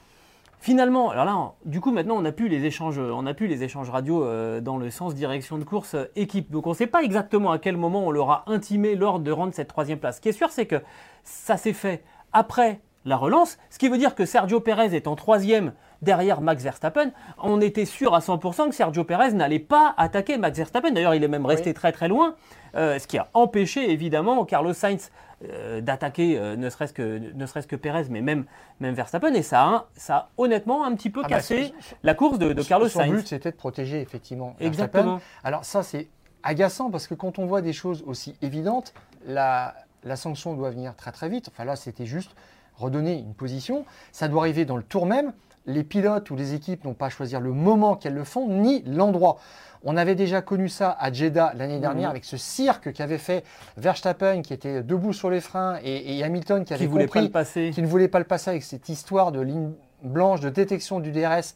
[0.65, 3.61] Finalement, alors là, du coup, maintenant, on n'a plus les échanges, on a plus les
[3.61, 6.49] échanges radio euh, dans le sens direction de course euh, équipe.
[6.49, 9.31] Donc, on ne sait pas exactement à quel moment on leur a intimé l'ordre de
[9.31, 10.15] rendre cette troisième place.
[10.15, 10.81] Ce qui est sûr, c'est que
[11.23, 12.03] ça s'est fait
[12.33, 16.63] après la relance, ce qui veut dire que Sergio Pérez est en troisième derrière Max
[16.63, 17.11] Verstappen.
[17.37, 20.89] On était sûr à 100% que Sergio Pérez n'allait pas attaquer Max Verstappen.
[20.89, 22.33] D'ailleurs, il est même resté très très loin,
[22.75, 25.11] euh, ce qui a empêché évidemment Carlos Sainz
[25.51, 28.45] euh, d'attaquer, euh, ne serait-ce que, ne serait que Perez, mais même,
[28.79, 29.33] même Verstappen.
[29.33, 31.73] Et ça a, ça a honnêtement un petit peu Ah bah, cassé
[32.03, 33.11] la course de, de Carlos Son Sainz.
[33.11, 35.19] but, c'était de protéger effectivement Verstappen.
[35.43, 36.07] Alors ça, c'est
[36.43, 38.93] agaçant parce que quand on voit des choses aussi évidentes,
[39.25, 41.49] la, la sanction doit venir très très vite.
[41.51, 42.35] Enfin là, c'était juste
[42.75, 43.85] redonner une position.
[44.11, 45.33] Ça doit arriver dans le tour même.
[45.67, 48.83] Les pilotes ou les équipes n'ont pas à choisir le moment qu'elles le font, ni
[48.83, 49.37] l'endroit.
[49.83, 52.11] On avait déjà connu ça à Jeddah l'année dernière Mhm.
[52.11, 53.43] avec ce cirque qu'avait fait
[53.77, 57.07] Verstappen qui était debout sur les freins et, et Hamilton qui Qui avait voulait pas
[57.13, 57.71] compris le passer.
[57.73, 59.71] qui ne voulait pas le passer avec cette histoire de ligne
[60.03, 61.53] blanche de détection du DRS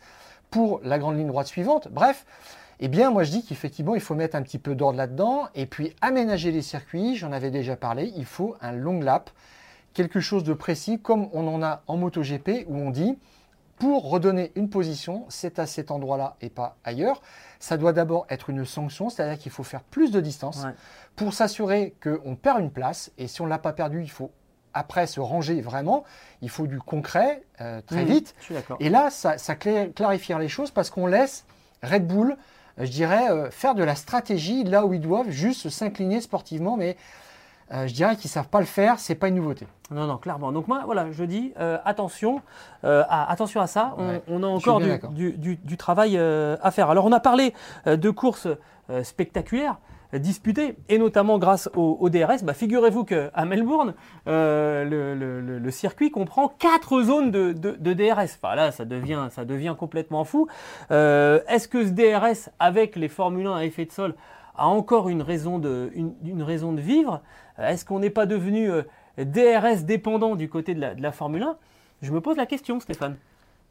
[0.49, 1.87] pour la grande ligne droite suivante.
[1.91, 2.25] Bref,
[2.79, 5.65] eh bien, moi je dis qu'effectivement, il faut mettre un petit peu d'ordre là-dedans et
[5.65, 7.15] puis aménager les circuits.
[7.15, 8.11] J'en avais déjà parlé.
[8.15, 9.29] Il faut un long lap,
[9.93, 13.17] quelque chose de précis, comme on en a en MotoGP où on dit
[13.79, 17.21] pour redonner une position, c'est à cet endroit-là et pas ailleurs.
[17.59, 20.71] Ça doit d'abord être une sanction, c'est-à-dire qu'il faut faire plus de distance Ouais.
[21.15, 23.11] pour s'assurer qu'on perd une place.
[23.17, 24.31] Et si on ne l'a pas perdu, il faut
[24.73, 26.03] après se ranger vraiment.
[26.41, 28.35] Il faut du concret euh, très Mhm, vite.
[28.79, 31.45] Et là, ça, ça clarifie les choses parce qu'on laisse
[31.81, 32.37] Red Bull,
[32.79, 36.77] euh, je dirais, euh, faire de la stratégie là où ils doivent juste s'incliner sportivement.
[36.77, 36.97] Mais
[37.73, 39.67] euh, je dirais qu'ils ne savent pas le faire, c'est pas une nouveauté.
[39.91, 40.51] Non, non, clairement.
[40.51, 42.41] Donc moi, voilà, je dis euh, attention,
[42.83, 43.95] euh, à, attention à ça.
[43.97, 46.89] On, Ouais, on a encore du, du- du- du travail à faire.
[46.89, 47.53] Alors on a parlé
[47.85, 48.47] de courses
[49.03, 49.77] spectaculaires
[50.13, 52.41] disputées, et notamment grâce au, au DRS.
[52.43, 53.93] Bah, Figurez-vous qu'à Melbourne,
[54.25, 58.35] le, le- le- le circuit comprend quatre zones de, de- de DRS.
[58.41, 60.47] Enfin là, ça devient, ça devient complètement fou.
[60.89, 64.15] Est-ce que ce DRS, avec les Formule 1 à effet de sol,
[64.57, 67.21] a encore une raison de, une, une raison de vivre?
[67.61, 68.83] Est-ce qu'on n'est pas devenu euh,
[69.17, 71.57] DRS dépendant du côté de la, de la Formule 1
[72.01, 73.17] Je me pose la question, Stéphane.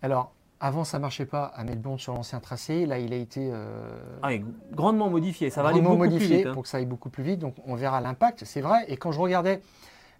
[0.02, 2.84] Alors, avant, ça marchait pas à Melbourne sur l'ancien tracé.
[2.86, 4.30] Là, il a été euh, Ah
[4.72, 6.46] grandement modifié, ça va aller grandement beaucoup modifié plus vite.
[6.48, 6.52] hein.
[6.52, 7.38] pour que ça aille beaucoup plus vite.
[7.38, 8.84] Donc, on verra l'impact, c'est vrai.
[8.88, 9.60] Et quand je regardais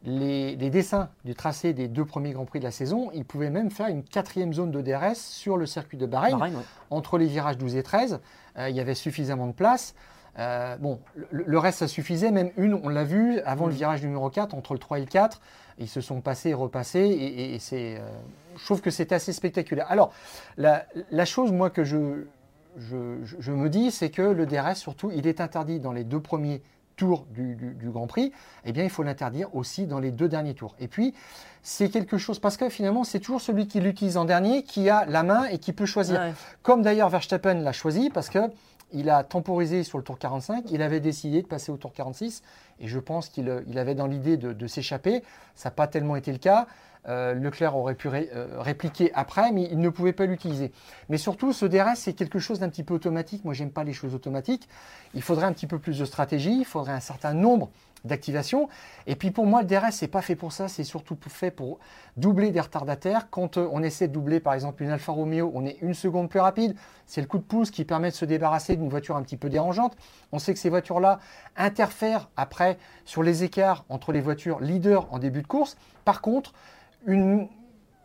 [0.04, 3.50] les, les dessins du tracé des deux premiers Grands Prix de la saison, ils pouvaient
[3.50, 6.36] même faire une quatrième zone de DRS sur le circuit de Bahreïn.
[6.38, 6.62] Bahreïn, ouais.
[6.90, 8.20] entre les virages 12 et 13,
[8.58, 9.96] euh, il y avait suffisamment de place.
[10.38, 12.30] Euh, bon, le, le reste, ça suffisait.
[12.30, 13.76] Même une, on l'a vu, avant le Mm.
[13.76, 15.40] virage numéro 4, entre le 3 et le 4,
[15.78, 17.00] ils se sont passés et repassés.
[17.00, 18.00] Et, et- et c'est, euh,
[18.56, 19.86] je trouve que c'était assez spectaculaire.
[19.90, 20.12] Alors,
[20.56, 22.24] la, la chose, moi, que je,
[22.76, 26.62] je, me dis, c'est que le DRS, surtout, il est interdit dans les deux premiers
[26.96, 28.32] tours du, du- du Grand Prix.
[28.64, 30.74] Eh bien, il faut l'interdire aussi dans les deux derniers tours.
[30.80, 31.14] Et puis,
[31.62, 35.04] c'est quelque chose, parce que finalement, c'est toujours celui qui l'utilise en dernier qui a
[35.06, 36.32] la main et qui peut choisir Ouais.
[36.62, 38.38] comme d'ailleurs Verstappen l'a choisi parce que
[38.92, 42.42] il a temporisé sur le tour 45, il avait décidé de passer au tour 46
[42.80, 45.22] et je pense qu'il euh, avait dans l'idée de, s'échapper.
[45.54, 46.66] Ça n'a pas tellement été le cas.
[47.08, 50.72] Euh, Leclerc aurait pu euh, répliquer après, mais il ne pouvait pas l'utiliser.
[51.08, 53.44] Mais surtout, ce DRS, c'est quelque chose d'un petit peu automatique.
[53.44, 54.68] Moi, j'aime pas les choses automatiques.
[55.14, 57.70] Il faudrait un petit peu plus de stratégie, il faudrait un certain nombre
[58.04, 58.68] d'activations.
[59.06, 61.78] Et puis pour moi, le DRS, c'est pas fait pour ça, c'est surtout fait pour
[62.16, 63.28] doubler des retardataires.
[63.30, 66.28] Quand euh, on essaie de doubler, par exemple, une Alfa Romeo, on est une seconde
[66.28, 66.74] plus rapide.
[67.06, 69.48] C'est le coup de pouce qui permet de se débarrasser d'une voiture un petit peu
[69.48, 69.96] dérangeante.
[70.32, 71.20] On sait que ces voitures-là
[71.56, 75.76] interfèrent après sur les écarts entre les voitures leaders en début de course.
[76.04, 76.52] Par contre,
[77.06, 77.48] une,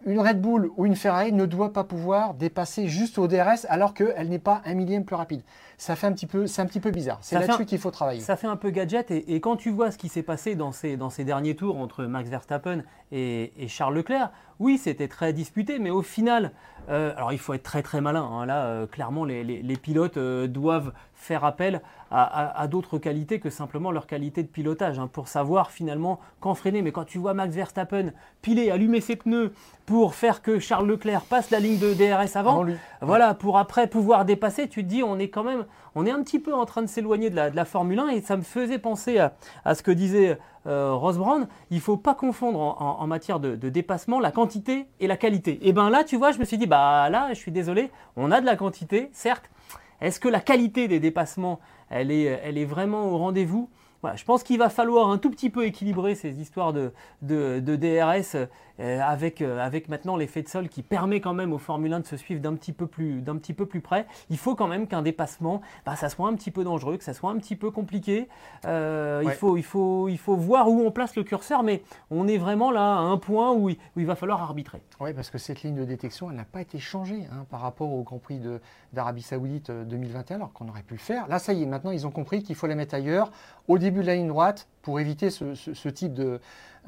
[0.05, 3.93] une Red Bull ou une Ferrari ne doit pas pouvoir dépasser juste au DRS alors
[3.93, 5.41] qu'elle n'est pas un millième plus rapide.
[5.77, 7.17] Ça fait un petit peu, c'est un petit peu bizarre.
[7.21, 8.21] C'est là-dessus qu'il faut travailler.
[8.21, 10.71] Ça fait un peu gadget et, et quand tu vois ce qui s'est passé dans
[10.71, 14.31] ces, dans ces derniers tours entre Max Verstappen et, et Charles Leclerc,
[14.63, 16.51] oui, c'était très disputé, mais au final,
[16.89, 18.23] euh, alors il faut être très très malin.
[18.23, 18.45] hein.
[18.45, 22.97] Là, euh, clairement, les, les- les pilotes euh, doivent faire appel à, à- à d'autres
[22.97, 26.81] qualités que simplement leur qualité de pilotage hein, pour savoir finalement quand freiner.
[26.81, 28.11] Mais quand tu vois Max Verstappen
[28.41, 29.53] piler, allumer ses pneus
[29.85, 32.55] pour faire que Charles Leclerc passe la ligne de DRS avant,
[33.01, 35.65] voilà, pour après pouvoir dépasser, tu te dis, on est quand même,
[35.95, 38.37] on est un petit peu en train de s'éloigner de la, Formule 1 et ça
[38.37, 40.37] me faisait penser à, ce que disait
[40.67, 41.47] euh, Ross Brown.
[41.71, 45.59] Il faut pas confondre en, matière de, dépassement la quantité et la qualité.
[45.67, 48.31] Et ben là, tu vois, je me suis dit, bah là, je suis désolé, on
[48.31, 49.49] a de la quantité, certes.
[50.01, 53.69] Est-ce que la qualité des dépassements, elle est, elle est vraiment au rendez-vous?
[54.03, 56.91] Voilà, je pense qu'il va falloir un tout petit peu équilibrer ces histoires de,
[57.23, 58.35] de, de DRS
[58.79, 62.01] euh, avec, euh, avec maintenant l'effet de sol qui permet quand même aux Formule 1
[62.01, 64.05] de se suivre d'un petit, peu plus- d'un petit peu plus près.
[64.29, 67.13] Il faut quand même qu'un dépassement, bah, ça soit un petit peu dangereux, que ça
[67.13, 68.27] soit un petit peu compliqué.
[68.65, 71.81] Euh, il, faut, il, faut, il faut voir où on place le curseur, mais
[72.11, 74.81] on est vraiment là à un point où il, où il va falloir arbitrer.
[74.99, 77.91] Oui, parce que cette ligne de détection, elle n'a pas été changée hein, par rapport
[77.93, 78.59] au Grand Prix de-
[78.91, 81.27] d'Arabie Saoudite euh, 2021, alors qu'on aurait pu le faire.
[81.27, 83.31] Là, ça y est, maintenant, ils ont compris qu'il faut la mettre ailleurs,
[83.67, 86.39] au début de la ligne droite, pour éviter ce, ce- ce type de,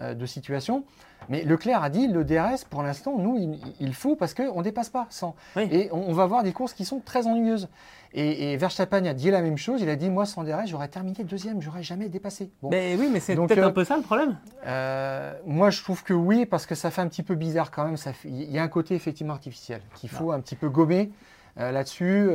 [0.02, 0.84] de situation.
[1.30, 4.90] Mais Leclerc a dit, le DRS, pour l'instant, nous, il, faut parce qu'on ne dépasse
[4.90, 5.36] pas 100.
[5.58, 7.68] Et on, va avoir des courses qui sont très ennuyeuses.
[8.14, 9.82] Et, Verstappen a dit la même chose.
[9.82, 12.52] Il a dit, moi, sans DRS, j'aurais terminé deuxième, j'aurais jamais dépassé.
[12.64, 14.38] Mais oui, mais c'est peut-être un peu ça le problème.
[15.46, 17.96] moi, je trouve que oui, parce que ça fait un petit peu bizarre quand même.
[18.26, 21.12] Il y a un côté effectivement artificiel qu'il faut un petit peu gommer
[21.58, 22.30] là-dessus.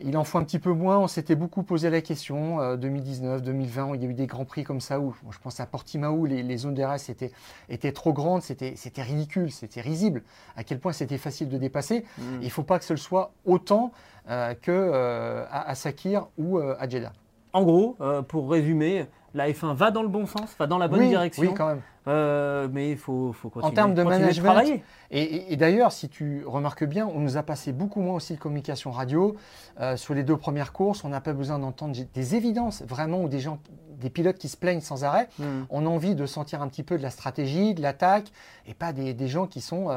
[0.00, 0.98] Il en faut un petit peu moins.
[0.98, 2.76] On s'était beaucoup posé la question.
[2.76, 5.60] 2019, euh, 2020, il y a eu des grands prix comme ça où, je pense
[5.60, 7.32] à Portimao, les, les zones d'RS étaient,
[7.68, 10.22] étaient trop grandes, c'était ridicule, c'était risible.
[10.56, 12.04] À quel point c'était facile de dépasser.
[12.18, 12.22] Mm.
[12.40, 13.92] Il ne faut pas que ce soit autant
[14.28, 17.12] euh, que euh, à, Sakir ou à Jeddah.
[17.52, 21.06] En gros, pour résumer, la F1 va dans le bon sens, va dans la bonne
[21.06, 21.42] direction.
[21.42, 21.82] Oui, quand même.
[22.08, 23.70] Euh, mais il faut, faut continuer.
[23.70, 24.82] En termes de management.
[25.10, 28.90] Et, d'ailleurs, si tu remarques bien, on nous a passé beaucoup moins aussi de communication
[28.90, 29.36] radio.
[29.80, 33.28] Euh, sur les deux premières courses, on n'a pas besoin d'entendre des évidences vraiment où
[33.28, 33.58] des gens,
[34.00, 35.28] des pilotes qui se plaignent sans arrêt.
[35.38, 35.64] Hmm.
[35.68, 38.32] On a envie de sentir un petit peu de la stratégie, de l'attaque,
[38.66, 39.88] et pas des, gens qui sont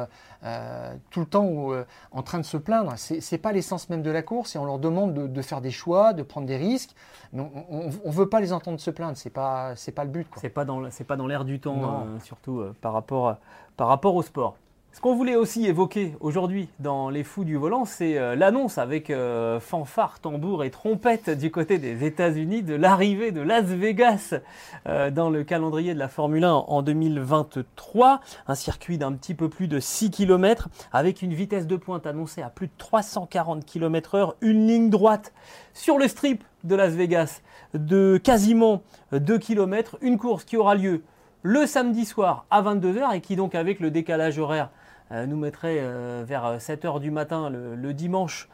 [0.44, 1.70] euh, tout le temps
[2.12, 2.94] en train de se plaindre.
[2.98, 5.72] C'est n'est pas l'essence même de la course et on leur demande de, faire des
[5.72, 6.94] choix, de prendre des risques.
[7.32, 9.18] Mais on ne veut pas les entendre se plaindre.
[9.18, 10.28] C'est pas c'est pas le but.
[10.42, 11.95] C'est pas dans c'est pas dans l'air du temps.
[12.02, 13.36] Euh, surtout euh, par, rapport,
[13.78, 14.58] par rapport au sport.
[14.92, 19.12] Ce qu'on voulait aussi évoquer aujourd'hui dans Les Fous du Volant, c'est euh, l'annonce avec
[19.60, 24.36] fanfare, tambour et trompette du côté des États-Unis de l'arrivée de Las Vegas
[24.86, 28.22] dans le calendrier de la Formule 1 en 2023.
[28.48, 32.42] Un circuit d'un petit peu plus de 6 km avec une vitesse de pointe annoncée
[32.42, 35.34] à plus de 340 km/h, une ligne droite
[35.74, 37.42] sur le strip de Las Vegas
[37.74, 38.82] de quasiment
[39.12, 41.04] 2 km, une course qui aura lieu
[41.46, 44.72] le samedi soir à 22h et qui donc avec le décalage horaire
[45.12, 48.50] euh, nous mettrait euh, vers 7h du matin le, dimanche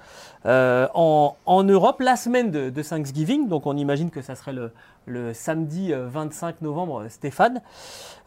[0.45, 4.51] euh, en, Europe, la semaine de, Thanksgiving, donc on imagine que ça serait
[5.05, 7.61] le, samedi 25 novembre, Stéphane.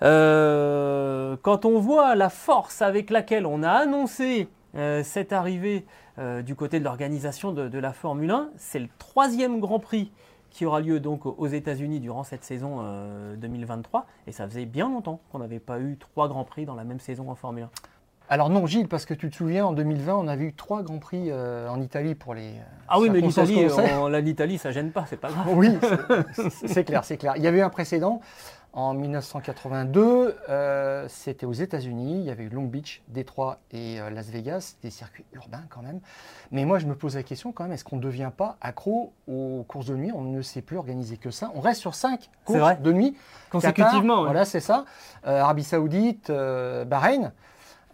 [0.01, 4.49] quand on voit la force avec laquelle on a annoncé
[5.03, 5.85] cette arrivée
[6.43, 10.11] du côté de l'organisation de, la Formule 1, c'est le troisième Grand Prix
[10.55, 12.83] qui aura lieu donc aux États-Unis durant cette saison
[13.37, 14.01] 2023.
[14.01, 16.85] Euh, Et ça faisait bien longtemps qu'on n'avait pas eu trois grands prix dans la
[16.85, 17.71] même saison en Formule 1.
[18.31, 20.99] Alors non, Gilles, parce que tu te souviens, en 2020, on avait eu trois grands
[20.99, 22.55] prix euh, en Italie pour les.
[22.89, 23.67] Ah oui, mais l'Italie,
[24.23, 25.47] l'Italie, ça gêne pas, c'est pas grave.
[25.53, 25.77] Oui,
[26.49, 27.35] c'est clair, c'est clair.
[27.37, 28.21] Il y avait un précédent
[28.75, 32.19] en 1982, euh, c'était aux États-Unis.
[32.19, 35.81] Il y avait eu Long Beach, Détroit et euh, Las Vegas, des circuits urbains quand
[35.81, 36.01] même.
[36.51, 39.13] Mais moi, je me pose la question quand même est-ce qu'on ne devient pas accro
[39.29, 40.11] aux courses de nuit?
[40.13, 41.53] On ne sait plus organiser que ça.
[41.55, 43.17] On reste sur cinq courses de nuit
[43.49, 44.25] consécutivement.
[44.25, 44.87] Voilà, c'est ça.
[45.25, 47.33] Euh, Arabie Saoudite, Bahreïn.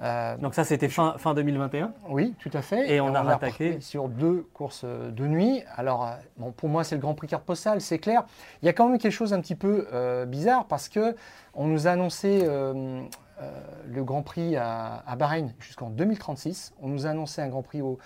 [0.03, 2.90] Euh, Donc ça, c'était fin, fin 2021 Oui, tout à fait.
[2.92, 5.62] Et on, a rattaqué sur deux courses de nuit.
[5.76, 8.24] Alors, euh, bon, pour moi, c'est le Grand Prix carte postale, c'est clair.
[8.62, 11.14] Il y a quand même quelque chose un petit peu euh, bizarre parce que
[11.55, 16.74] on nous a annoncé le Grand Prix à, à Bahreïn jusqu'en 2036.
[16.80, 17.98] On nous a annoncé un Grand Prix au,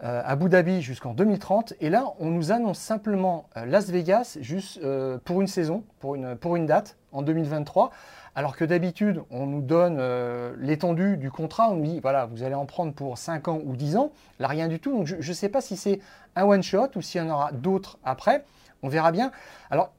[0.00, 1.72] à Abu Dhabi jusqu'en 2030.
[1.80, 4.78] Et là, on nous annonce simplement Las Vegas juste
[5.24, 7.90] pour une saison, pour une, pour une date, en 2023.
[8.36, 12.42] Alors que d'habitude, on nous donne euh, l'étendue du contrat, on nous dit, voilà, vous
[12.42, 14.12] allez en prendre pour 5 ans ou 10 ans.
[14.40, 14.92] Là, rien du tout.
[14.92, 16.00] Donc, je ne sais pas si c'est
[16.36, 18.44] un one-shot ou s'il y en aura d'autres après.
[18.82, 19.32] On verra bien.
[19.70, 19.90] Alors,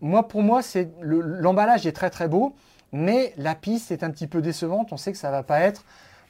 [0.00, 2.56] moi, pour moi, c'est l'emballage est très très beau,
[2.90, 4.92] mais la piste est un petit peu décevante.
[4.92, 5.84] On sait que ça ne va pas être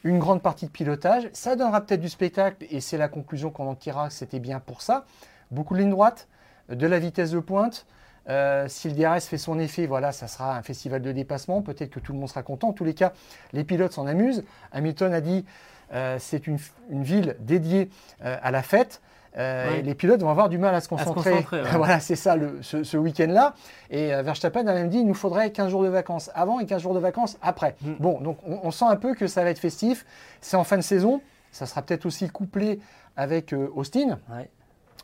[0.05, 1.31] une grande partie de pilotage.
[1.33, 4.83] Ça donnera peut-être du spectacle, et c'est la conclusion qu'on en tirera, c'était bien pour
[4.83, 5.07] ça.
[5.51, 6.29] Beaucoup de lignes droites,
[6.69, 7.87] de la vitesse de pointe,
[8.29, 11.63] euh, si le DRS fait son effet, voilà, ça sera un festival de dépassement.
[11.63, 12.69] Peut-être que tout le monde sera content.
[12.69, 13.13] En tous les cas,
[13.53, 14.45] les pilotes s'en amusent.
[14.73, 15.45] Hamilton a dit
[15.93, 16.59] euh, c'est une,
[16.91, 17.91] ville dédiée
[18.25, 19.01] euh, à la fête.
[19.37, 21.47] les pilotes vont avoir du mal à se concentrer.
[21.75, 23.55] voilà, c'est ça ce, week-end-là.
[23.91, 26.83] Et Verstappen a même dit il nous faudrait 15 jours de vacances avant et 15
[26.83, 27.77] jours de vacances après.
[27.83, 27.93] Mm.
[28.01, 30.05] Bon, donc on, sent un peu que ça va être festif.
[30.41, 31.21] C'est en fin de saison.
[31.53, 32.81] Ça sera peut-être aussi couplé
[33.17, 34.19] avec Austin.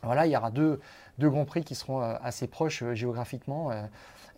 [0.03, 0.81] Voilà, il y aura deux,
[1.17, 3.83] deux Grands Prix qui seront euh, assez proches euh, géographiquement euh,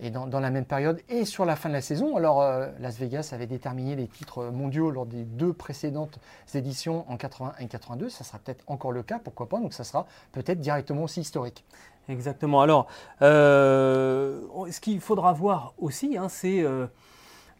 [0.02, 2.18] et dans, la même période et sur la fin de la saison.
[2.18, 2.44] Alors,
[2.82, 6.20] Las Vegas avait déterminé les titres mondiaux lors des deux précédentes
[6.54, 8.10] éditions en 81 et 82.
[8.10, 9.58] Ça sera peut-être encore le cas, pourquoi pas.
[9.58, 11.64] Donc, ça sera peut-être directement aussi historique.
[12.10, 12.62] Exactement.
[12.62, 12.88] Alors,
[13.22, 16.66] ce qu'il faudra voir aussi, hein, c'est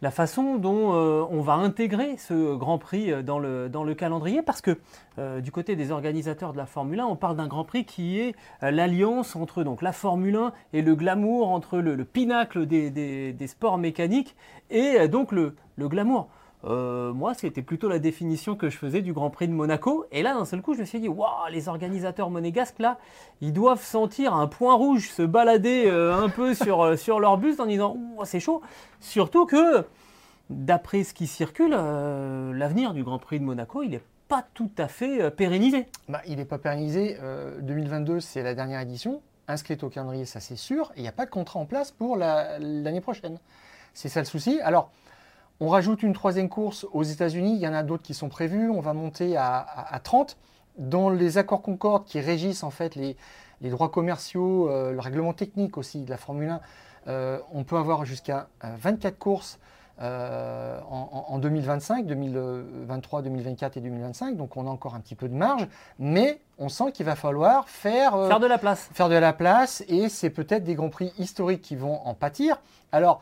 [0.02, 4.62] la façon dont euh, on va intégrer ce Grand Prix euh, dans le, calendrier, parce
[4.62, 4.78] que
[5.18, 8.20] euh, du côté des organisateurs de la Formule 1, on parle d'un Grand Prix qui
[8.20, 14.36] est l'alliance entre la Formule 1 et le glamour, entre le, pinacle des, sports mécaniques
[14.70, 16.30] et donc le, glamour.
[16.66, 20.06] Euh, moi, c'était plutôt la définition que je faisais du Grand Prix de Monaco.
[20.12, 22.98] Et là, d'un seul coup, je me suis dit, waouh, les organisateurs monégasques, là,
[23.42, 27.38] ils doivent sentir un point rouge se balader euh, un peu sur, euh, sur leur
[27.38, 28.62] bus en disant, c'est chaud.
[29.00, 29.86] Surtout que,
[30.50, 34.88] d'après ce qui circule, l'avenir du Grand Prix de Monaco, il n'est pas tout à
[34.88, 35.86] fait pérennisé.
[36.10, 37.18] Bah, il n'est pas pérennisé.
[37.62, 39.22] 2022, c'est la dernière édition.
[39.48, 40.92] Inscrite au calendrier, ça c'est sûr.
[40.96, 43.38] Il n'y a pas de contrat en place pour l'année prochaine.
[43.94, 44.60] C'est ça le souci.
[44.62, 44.90] Alors,
[45.60, 47.54] on rajoute une troisième course aux États-Unis.
[47.56, 48.70] Il y en a d'autres qui sont prévues.
[48.70, 50.38] On va monter à, 30.
[50.78, 53.16] Dans les accords Concorde qui régissent en fait les,
[53.62, 56.62] droits commerciaux, euh, le règlement technique aussi de la Formule 1,
[57.08, 59.60] euh, on peut avoir jusqu'à 24 euh, courses
[60.02, 64.36] en, 2025, 2023, 2024 et 2025.
[64.36, 65.66] Donc on a encore un petit peu de marge,
[65.98, 68.90] mais on sent qu'il va falloir faire, faire de la place.
[68.94, 72.60] Faire de la place et c'est peut-être des grands prix historiques qui vont en pâtir.
[72.92, 73.22] Alors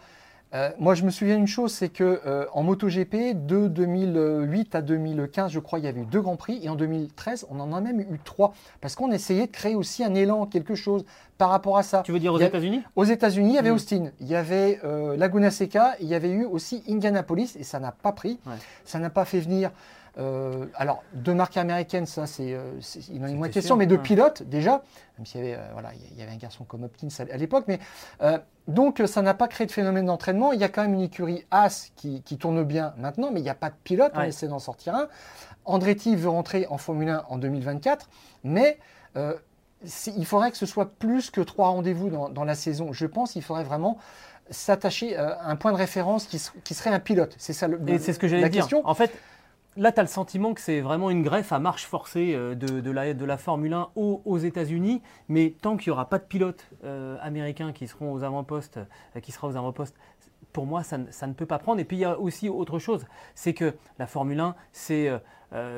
[0.54, 4.82] euh, moi, je me souviens d'une chose, c'est que euh, en MotoGP, de 2008 à
[4.84, 7.74] 2015, je crois, il y avait eu deux grands prix, et en 2013, on en
[7.74, 11.06] a même eu trois, parce qu'on essayait de créer aussi un élan, quelque chose
[11.40, 12.04] par rapport à ça.
[12.06, 12.84] Tu veux dire aux États-Unis?
[12.96, 13.76] Aux États-Unis, il y avait hmm.
[13.76, 17.80] Austin, il y avait euh, Laguna Seca, il y avait eu aussi Indianapolis, et ça
[17.80, 18.40] n'a pas pris,
[18.86, 19.72] ça n'a pas fait venir.
[20.20, 23.88] Euh, alors, de marque américaine, ça, c'est, euh, il en a moins de question, mais
[23.88, 24.84] de pilote déjà,
[25.18, 27.66] même s'il y avait, euh, voilà, il y avait un garçon comme Hopkins à, l'époque,
[27.68, 27.80] mais
[28.68, 30.54] donc ça n'a pas créé de phénomène d'entraînement.
[30.54, 33.50] Il y a quand même une écurie As qui, tourne bien maintenant, mais il n'y
[33.50, 35.08] a pas de pilote, on essaie d'en sortir un.
[35.66, 38.10] Andretti veut rentrer en Formule 1 en 2024,
[38.44, 38.78] mais
[39.16, 42.94] il faudrait que ce soit plus que trois rendez-vous dans, la saison.
[42.94, 43.98] Je pense qu'il faudrait vraiment
[44.50, 46.38] s'attacher à un point de référence qui,
[46.74, 47.34] serait un pilote.
[47.40, 48.68] C'est ça le, Et c'est ce que j'allais dire.
[48.84, 49.12] En fait,
[49.76, 53.26] Là, tu as le sentiment que c'est vraiment une greffe à marche forcée euh, de,
[53.26, 57.72] la, Formule 1 aux, États-Unis, mais tant qu'il n'y aura pas de pilotes euh, américains
[57.74, 59.96] qui seront aux avant-postes, euh, sera aux avant-postes,
[60.52, 61.80] pour moi, ça, ne peut pas prendre.
[61.82, 65.10] Et puis, il y a aussi autre chose, c'est que la Formule 1, c'est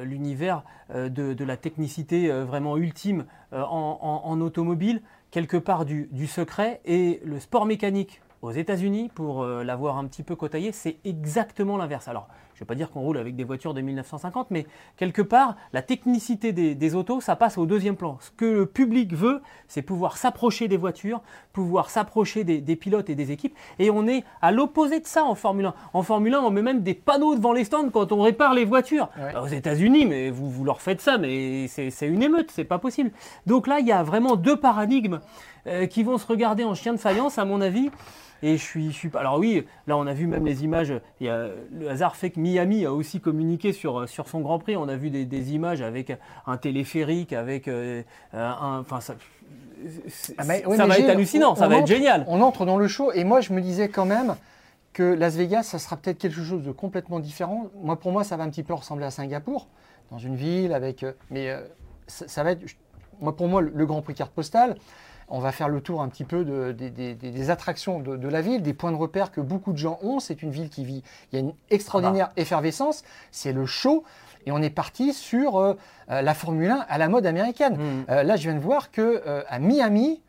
[0.03, 7.39] l'univers de, la technicité vraiment ultime en, automobile, quelque part du, du secret, et le
[7.39, 12.09] sport mécanique aux États-Unis, pour l'avoir un petit peu côtoyé, c'est exactement l'inverse.
[12.09, 15.21] Alors, je ne vais pas dire qu'on roule avec des voitures de 1950, mais quelque
[15.21, 18.17] part, la technicité des, autos, ça passe au deuxième plan.
[18.21, 23.15] Ce que le public veut, c'est pouvoir s'approcher des voitures, pouvoir s'approcher des, pilotes et
[23.15, 23.57] des équipes.
[23.77, 25.73] Et on est à l'opposé de ça en Formule 1.
[25.91, 28.63] En Formule 1, on met même des panneaux devant les stands quand on répare les
[28.63, 29.09] voitures.
[29.41, 33.11] Aux États-Unis, mais vous, vous leur faites ça, mais c'est une émeute, c'est pas possible.
[33.45, 35.19] Donc là, il y a vraiment deux paradigmes
[35.67, 37.89] euh, qui vont se regarder en chien de faïence, à mon avis.
[38.43, 40.93] Et je suis, je suis Alors oui, là on a vu même les images.
[41.19, 44.59] Il y a, le hasard fait que Miami a aussi communiqué sur, sur son Grand
[44.59, 44.75] Prix.
[44.75, 46.11] On a vu des, images avec
[46.47, 48.79] un téléphérique, avec euh, un.
[48.79, 49.15] Enfin, ça,
[50.37, 52.25] ah, ça va être hallucinant, ça va être génial.
[52.27, 54.35] On entre dans le show et moi je me disais quand même
[54.95, 57.67] que Las Vegas, ça sera peut-être quelque chose de complètement différent.
[57.83, 59.67] Moi, pour moi, ça va un petit peu ressembler à Singapour,
[60.09, 61.03] dans une ville avec.
[61.03, 61.59] Euh, mais euh,
[62.07, 62.63] ça, va être.
[63.19, 64.77] Moi, pour moi, le Grand Prix carte postale,
[65.27, 68.91] on va faire le tour un petit peu des attractions de, la ville, des points
[68.91, 70.19] de repère que beaucoup de gens ont.
[70.19, 72.41] C'est une ville qui vit, il y a une extraordinaire ah bah.
[72.41, 74.03] effervescence, c'est le show.
[74.45, 75.73] Et on est parti sur euh,
[76.11, 77.75] euh, la Formule 1 à la mode américaine.
[77.75, 78.05] Hmm.
[78.09, 80.21] Euh, là, je viens de voir que à Miami,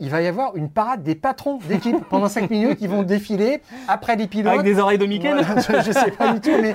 [0.00, 2.78] il va y avoir une parade des patrons d'équipe pendant 5 minutes.
[2.80, 4.52] Ils vont défiler après les pilotes.
[4.52, 6.74] Avec des oreilles de Mickey Je ne sais pas du tout, mais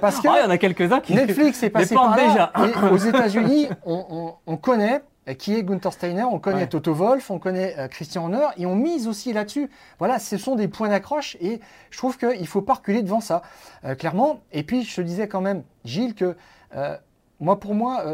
[0.00, 0.28] parce que.
[0.28, 1.14] Ah, il y en a quelques-uns qui.
[1.14, 2.52] Netflix est passé par là.
[2.58, 5.02] Et aux États-Unis, on, connaît
[5.32, 8.76] qui est Gunther Steiner, on connaît Toto Wolf, on connaît euh, Christian Horner, et on
[8.76, 9.70] mise aussi là-dessus.
[9.98, 11.60] Voilà, ce sont des points d'accroche, et
[11.90, 13.42] je trouve qu'il ne faut pas reculer devant ça,
[13.84, 14.42] euh, clairement.
[14.52, 16.36] Et puis, je te disais quand même, Gilles, que
[16.76, 16.96] euh,
[17.40, 18.04] moi, pour moi,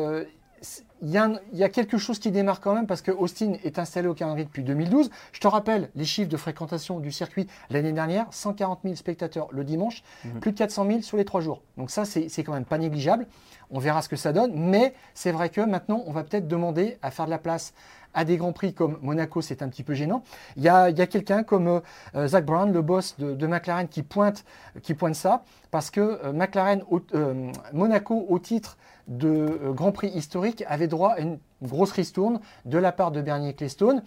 [1.03, 1.11] il
[1.55, 4.45] y, a quelque chose qui démarre quand même parce que Austin est installé au calendrier
[4.45, 5.11] depuis 2012.
[5.33, 9.65] Je te rappelle les chiffres de fréquentation du circuit l'année dernière 140 000 spectateurs le
[9.65, 10.41] dimanche, mhm.
[10.41, 11.63] plus de 400 000 sur les trois jours.
[11.79, 13.27] Donc ça, c'est quand même pas négligeable.
[13.71, 16.99] On verra ce que ça donne, mais c'est vrai que maintenant, on va peut-être demander
[17.03, 17.73] à faire de la place
[18.15, 20.23] à des grands prix comme Monaco, c'est un petit peu gênant.
[20.57, 21.81] Il y a, quelqu'un comme
[22.15, 24.45] euh, Zach Brown, le boss de, McLaren, qui pointe,
[24.83, 26.83] qui pointe ça, parce que euh, McLaren,
[27.15, 28.77] euh, Monaco, au titre
[29.11, 33.51] de Grand Prix historique, avait droit à une grosse ristourne de la part de Bernier
[33.51, 34.03] Ecclestone,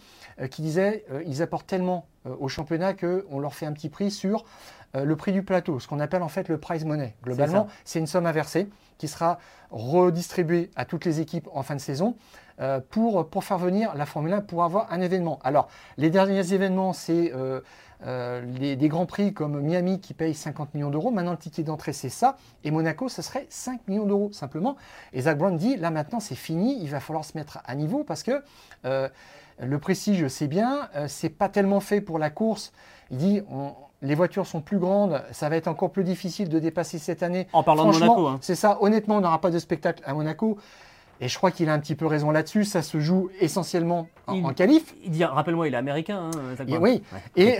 [0.49, 4.45] qui disait ils apportent tellement au championnat qu'on leur fait un petit prix sur
[4.95, 7.15] le prix du plateau, ce qu'on appelle en fait le prize money.
[7.23, 9.39] Globalement, c'est une somme inversée qui sera
[9.71, 12.15] redistribuée à toutes les équipes en fin de saison.
[12.59, 15.39] Euh, pour, pour faire venir la Formule 1 pour avoir un événement.
[15.43, 17.61] Alors, les derniers événements, c'est euh,
[18.05, 18.45] euh,
[18.75, 21.09] des grands prix comme Miami qui paye 50 millions d'euros.
[21.09, 22.37] Maintenant, le ticket d'entrée, c'est ça.
[22.63, 24.75] Et Monaco, ce serait 5 millions d'euros simplement.
[25.13, 26.77] Et Zach Brown dit, là maintenant, c'est fini.
[26.79, 28.43] Il va falloir se mettre à niveau parce que
[28.83, 30.89] le prestige, c'est bien.
[31.07, 32.71] c'est pas tellement fait pour la course.
[33.09, 33.41] Il dit,
[34.03, 37.47] les voitures sont plus grandes, ça va être encore plus difficile de dépasser cette année.
[37.53, 38.27] En parlant de Monaco.
[38.27, 38.37] Hein.
[38.41, 40.57] C'est ça, honnêtement, on n'aura pas de spectacle à Monaco.
[41.21, 42.65] Et je crois qu'il a un petit peu raison là-dessus.
[42.65, 44.93] Ça se joue essentiellement en, Il- qualif.
[45.03, 46.29] Il dit, rappelle-moi, il est américain.
[46.33, 46.83] Hein, Zach Et Brown.
[46.83, 47.03] oui.
[47.13, 47.19] Ouais.
[47.35, 47.57] Et,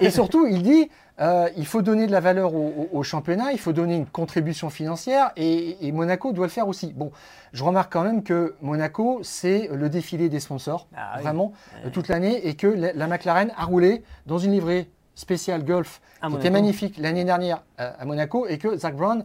[0.06, 0.90] et surtout, il dit
[1.20, 4.06] euh, il faut donner de la valeur au, au- au championnat, il faut donner une
[4.06, 6.92] contribution financière et, et Monaco doit le faire aussi.
[6.92, 7.10] Bon,
[7.52, 11.22] je remarque quand même que Monaco, c'est le défilé des sponsors, Ah oui.
[11.22, 11.52] vraiment,
[11.84, 16.00] euh, toute l'année, et que la, la McLaren a roulé dans une livrée spéciale Golf
[16.20, 16.40] À qui Monaco.
[16.40, 19.24] était magnifique l'année dernière euh, à Monaco et que Zach Brown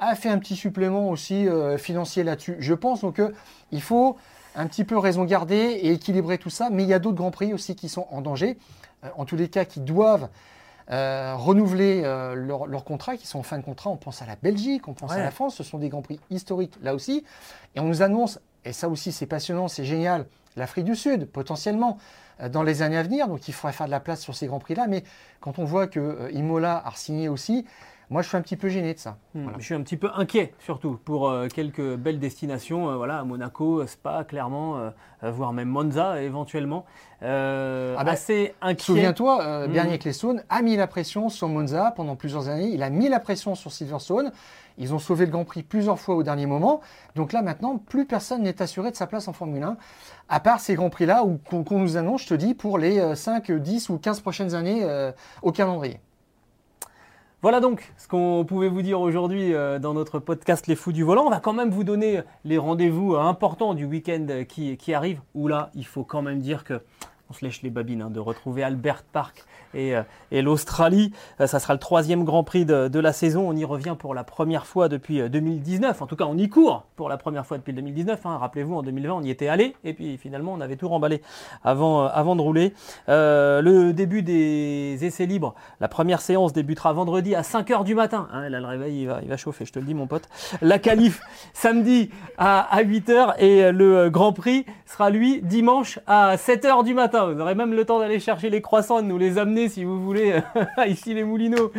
[0.00, 2.56] a fait un petit supplément aussi euh, financier là-dessus.
[2.58, 3.20] Je pense donc
[3.68, 4.16] qu'il faut
[4.56, 7.30] un petit peu raison garder et équilibrer tout ça, mais il y a d'autres grands
[7.30, 8.58] prix aussi qui sont en danger,
[9.04, 10.28] euh, en tous les cas qui doivent
[10.90, 13.90] euh, renouveler euh, leur, leur contrat, qui sont en fin de contrat.
[13.90, 15.18] On pense à la Belgique, on pense Ouais.
[15.20, 17.24] à la France, ce sont des grands prix historiques là aussi.
[17.76, 20.26] Et on nous annonce, et ça aussi c'est passionnant, c'est génial,
[20.56, 21.98] l'Afrique du Sud potentiellement
[22.40, 23.28] euh, dans les années à venir.
[23.28, 24.88] Donc il faudrait faire de la place sur ces grands prix-là.
[24.88, 25.04] Mais
[25.40, 27.66] quand on voit que Imola a signé aussi,
[28.10, 29.16] moi je suis un petit peu gêné de ça.
[29.34, 29.58] Hmm, Voilà.
[29.58, 33.24] Je suis un petit peu inquiet, surtout, pour euh, quelques belles destinations, euh, voilà, à
[33.24, 34.90] Monaco, Spa, clairement, euh,
[35.24, 36.84] euh, voire même Monza, éventuellement.
[37.22, 38.82] Euh, Ah bah, assez inquiet.
[38.84, 39.72] Souviens-toi, euh, Mhm.
[39.72, 42.68] Bernie Ecclestone a mis la pression sur Monza pendant plusieurs années.
[42.72, 44.32] Il a mis la pression sur Silverstone.
[44.78, 46.80] Ils ont sauvé le Grand Prix plusieurs fois au dernier moment.
[47.14, 49.76] Donc là, maintenant, plus personne n'est assuré de sa place en Formule 1,
[50.30, 53.14] à part ces Grands Prix-là où- qu'on nous annonce, je te dis, pour les euh,
[53.14, 56.00] 5, 10 ou 15 prochaines années euh, au calendrier.
[57.42, 61.04] Voilà donc ce qu'on pouvait vous dire aujourd'hui euh, dans notre podcast Les Fous du
[61.04, 61.24] Volant.
[61.24, 64.92] On va quand même vous donner les rendez-vous euh, importants du week-end euh, qui, qui
[64.92, 66.82] arrive, où là, il faut quand même dire que
[67.30, 70.02] on se lèche les babines hein, de retrouver Albert Park et, euh,
[70.32, 71.12] et l'Australie.
[71.40, 73.48] Euh, ça sera le troisième Grand Prix de, de la saison.
[73.48, 76.02] On y revient pour la première fois depuis euh, 2019.
[76.02, 78.26] En tout cas, on y court pour la première fois depuis le 2019.
[78.26, 78.36] hein.
[78.38, 81.22] Rappelez-vous, en 2020, on y était allé et puis finalement, on avait tout remballé
[81.62, 82.74] avant, euh, avant de rouler.
[83.08, 88.26] Euh, le début des essais libres, la première séance débutera vendredi à 5h du matin.
[88.32, 90.28] Hein, là, le réveil, il va, il va chauffer, je te le dis, mon pote.
[90.62, 91.20] La qualif,
[91.54, 96.84] samedi à, à 8h et euh, le euh, Grand Prix sera, lui, dimanche à 7h
[96.84, 97.19] du matin.
[97.26, 99.84] Vous aurez même le temps d'aller chercher les croissants et de nous les amener si
[99.84, 100.40] vous voulez
[100.86, 101.72] ici les Moulineaux.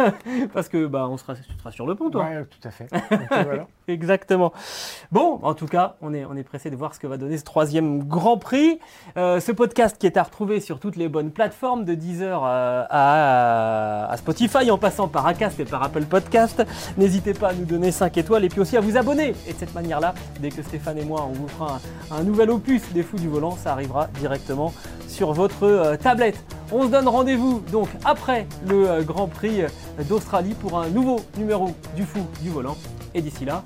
[0.52, 2.24] Parce que bah, on sera, tu seras sur le pont, toi.
[2.24, 2.88] Ouais, tout à fait.
[2.90, 3.66] Donc, euh, voilà.
[3.88, 4.52] Exactement.
[5.12, 7.38] Bon, en tout cas, on est, on est pressé de voir ce que va donner
[7.38, 8.78] ce troisième Grand Prix.
[9.16, 14.10] Euh, ce podcast qui est à retrouver sur toutes les bonnes plateformes, de Deezer à,
[14.10, 16.62] à Spotify, en passant par Acast et par Apple Podcast.
[16.96, 19.34] N'hésitez pas à nous donner 5 étoiles et puis aussi à vous abonner.
[19.46, 21.78] Et de cette manière-là, dès que Stéphane et moi, on vous fera
[22.10, 24.72] un, un nouvel opus des Fous du Volant, ça arrivera directement
[25.08, 26.42] sur votre euh, tablette.
[26.70, 29.68] On se donne rendez-vous donc après le euh, Grand Prix euh,
[30.08, 32.76] d'Australie pour un nouveau numéro du Fou du Volant.
[33.14, 33.64] Et d'ici là,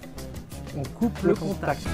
[0.77, 1.87] on coupe le contact.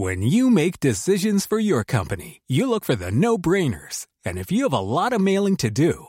[0.00, 4.06] When you make decisions for your company, you look for the no brainers.
[4.24, 6.08] And if you have a lot of mailing to do,